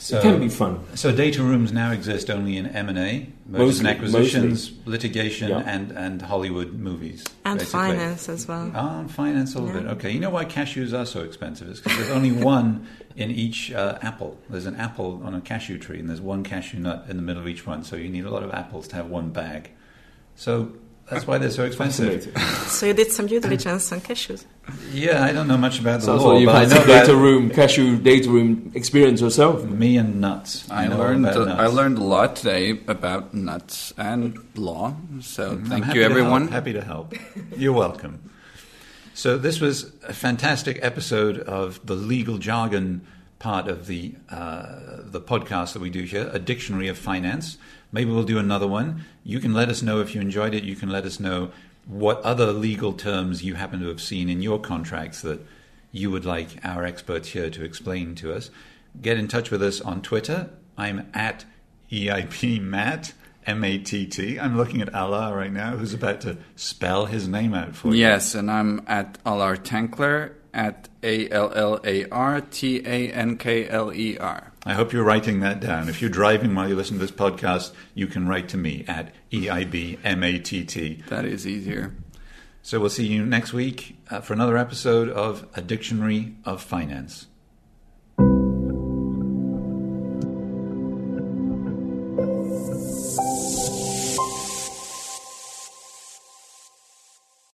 So, 0.02 0.18
it 0.18 0.22
can 0.22 0.40
be 0.40 0.48
fun. 0.48 0.80
So 0.96 1.12
data 1.14 1.42
rooms 1.42 1.72
now 1.72 1.90
exist 1.92 2.30
only 2.30 2.56
in 2.56 2.66
M 2.68 2.88
and 2.88 2.98
A, 2.98 3.26
mergers 3.46 3.80
and 3.80 3.88
acquisitions, 3.88 4.70
mostly. 4.70 4.90
litigation, 4.92 5.50
Yeah. 5.50 5.58
and 5.66 5.92
and 5.92 6.22
Hollywood 6.22 6.72
movies, 6.72 7.22
And 7.44 7.58
basically. 7.58 7.80
finance 7.80 8.28
as 8.30 8.48
well. 8.48 8.72
Ah, 8.74 9.00
and 9.00 9.10
finance 9.10 9.54
a 9.54 9.58
little 9.58 9.74
Yeah. 9.74 9.82
bit. 9.88 9.90
Okay, 9.98 10.10
you 10.12 10.18
know 10.18 10.30
why 10.30 10.46
cashews 10.46 10.98
are 10.98 11.04
so 11.04 11.20
expensive? 11.20 11.68
It's 11.68 11.80
because 11.80 11.98
there's 11.98 12.10
only 12.10 12.32
one 12.54 12.86
in 13.14 13.30
each 13.30 13.72
uh, 13.72 13.98
apple. 14.00 14.38
There's 14.48 14.64
an 14.64 14.76
apple 14.76 15.20
on 15.22 15.34
a 15.34 15.40
cashew 15.42 15.76
tree, 15.78 16.00
and 16.00 16.08
there's 16.08 16.20
one 16.22 16.44
cashew 16.44 16.78
nut 16.78 17.04
in 17.10 17.16
the 17.18 17.22
middle 17.22 17.42
of 17.42 17.46
each 17.48 17.66
one. 17.66 17.84
So 17.84 17.96
you 17.96 18.08
need 18.08 18.24
a 18.24 18.30
lot 18.30 18.42
of 18.42 18.50
apples 18.54 18.88
to 18.88 18.96
have 18.96 19.08
one 19.10 19.28
bag. 19.30 19.70
So 20.34 20.72
that's 21.10 21.26
why 21.26 21.38
they're 21.38 21.50
so 21.50 21.64
expensive. 21.64 22.32
So 22.66 22.86
you 22.86 22.94
did 22.94 23.10
some 23.10 23.26
due 23.26 23.40
diligence 23.40 23.92
on 23.92 24.00
cashews. 24.00 24.44
Yeah, 24.92 25.24
I 25.24 25.32
don't 25.32 25.48
know 25.48 25.58
much 25.58 25.80
about 25.80 26.00
the 26.00 26.06
Sounds 26.06 26.22
law, 26.22 26.32
like 26.32 26.40
you've 26.40 26.46
but 26.48 26.56
I 26.56 26.60
had 26.60 26.68
know 26.70 26.76
some 26.76 26.86
data 26.86 27.16
room, 27.16 27.50
cashew 27.50 27.98
data 27.98 28.30
room 28.30 28.72
experience 28.74 29.20
yourself. 29.20 29.64
me 29.64 29.96
and 29.96 30.20
nuts. 30.20 30.70
I 30.70 30.86
know 30.86 30.98
learned 30.98 31.26
about 31.26 31.48
I 31.48 31.66
learned 31.66 31.98
a 31.98 32.04
lot 32.04 32.36
today 32.36 32.80
about 32.86 33.34
nuts 33.34 33.92
and 33.98 34.38
law. 34.56 34.94
So 35.20 35.50
I'm 35.50 35.64
thank 35.66 35.94
you, 35.94 36.02
everyone. 36.02 36.42
help, 36.42 36.52
Happy 36.52 36.72
to 36.72 36.82
help. 36.82 37.14
You're 37.56 37.72
welcome. 37.72 38.30
So 39.14 39.36
this 39.36 39.60
was 39.60 39.92
a 40.06 40.14
fantastic 40.14 40.78
episode 40.82 41.40
of 41.40 41.84
the 41.84 41.94
legal 41.94 42.38
jargon 42.38 43.06
part 43.38 43.68
of 43.68 43.86
the 43.86 44.14
uh, 44.30 45.00
the 45.02 45.20
podcast 45.20 45.72
that 45.72 45.82
we 45.82 45.90
do 45.90 46.02
here, 46.02 46.30
a 46.32 46.38
dictionary 46.38 46.88
of 46.88 46.96
finance. 46.96 47.58
Maybe 47.92 48.10
we'll 48.10 48.22
do 48.22 48.38
another 48.38 48.68
one. 48.68 49.04
You 49.24 49.40
can 49.40 49.52
let 49.52 49.68
us 49.68 49.82
know 49.82 50.00
if 50.00 50.14
you 50.14 50.20
enjoyed 50.20 50.54
it. 50.54 50.64
You 50.64 50.76
can 50.76 50.88
let 50.88 51.04
us 51.04 51.18
know 51.18 51.50
what 51.86 52.20
other 52.22 52.52
legal 52.52 52.92
terms 52.92 53.42
you 53.42 53.54
happen 53.54 53.80
to 53.80 53.88
have 53.88 54.00
seen 54.00 54.28
in 54.28 54.42
your 54.42 54.60
contracts 54.60 55.22
that 55.22 55.40
you 55.92 56.10
would 56.10 56.24
like 56.24 56.64
our 56.64 56.84
experts 56.84 57.30
here 57.30 57.50
to 57.50 57.64
explain 57.64 58.14
to 58.16 58.32
us. 58.32 58.50
Get 59.00 59.18
in 59.18 59.28
touch 59.28 59.50
with 59.50 59.62
us 59.62 59.80
on 59.80 60.02
Twitter. 60.02 60.50
I'm 60.76 61.10
at 61.14 61.44
EIB 61.90 62.60
Matt. 62.60 63.12
M 63.46 63.64
A 63.64 63.78
T 63.78 64.06
T. 64.06 64.38
I'm 64.38 64.56
looking 64.56 64.82
at 64.82 64.92
Allar 64.92 65.34
right 65.34 65.52
now, 65.52 65.76
who's 65.76 65.94
about 65.94 66.20
to 66.20 66.36
spell 66.56 67.06
his 67.06 67.26
name 67.26 67.54
out 67.54 67.74
for 67.74 67.88
you. 67.88 67.94
Yes, 67.94 68.34
and 68.34 68.50
I'm 68.50 68.82
at 68.86 69.22
Allar 69.24 69.56
Tankler 69.56 70.32
at 70.52 70.88
A 71.02 71.28
L 71.30 71.50
L 71.54 71.80
A 71.82 72.06
R 72.10 72.42
T 72.42 72.82
A 72.84 73.10
N 73.10 73.36
K 73.38 73.66
L 73.68 73.92
E 73.92 74.18
R. 74.18 74.49
I 74.66 74.74
hope 74.74 74.92
you're 74.92 75.04
writing 75.04 75.40
that 75.40 75.58
down. 75.58 75.88
If 75.88 76.02
you're 76.02 76.10
driving 76.10 76.54
while 76.54 76.68
you 76.68 76.76
listen 76.76 76.98
to 76.98 77.00
this 77.00 77.10
podcast, 77.10 77.72
you 77.94 78.06
can 78.06 78.28
write 78.28 78.48
to 78.50 78.58
me 78.58 78.84
at 78.86 79.14
E 79.32 79.48
I 79.48 79.64
B 79.64 79.98
M 80.04 80.22
A 80.22 80.38
T 80.38 80.64
T. 80.64 81.02
That 81.08 81.24
is 81.24 81.46
easier. 81.46 81.94
So 82.62 82.78
we'll 82.78 82.90
see 82.90 83.06
you 83.06 83.24
next 83.24 83.54
week 83.54 83.96
uh, 84.10 84.20
for 84.20 84.34
another 84.34 84.58
episode 84.58 85.08
of 85.08 85.48
A 85.54 85.62
Dictionary 85.62 86.36
of 86.44 86.62
Finance. 86.62 87.26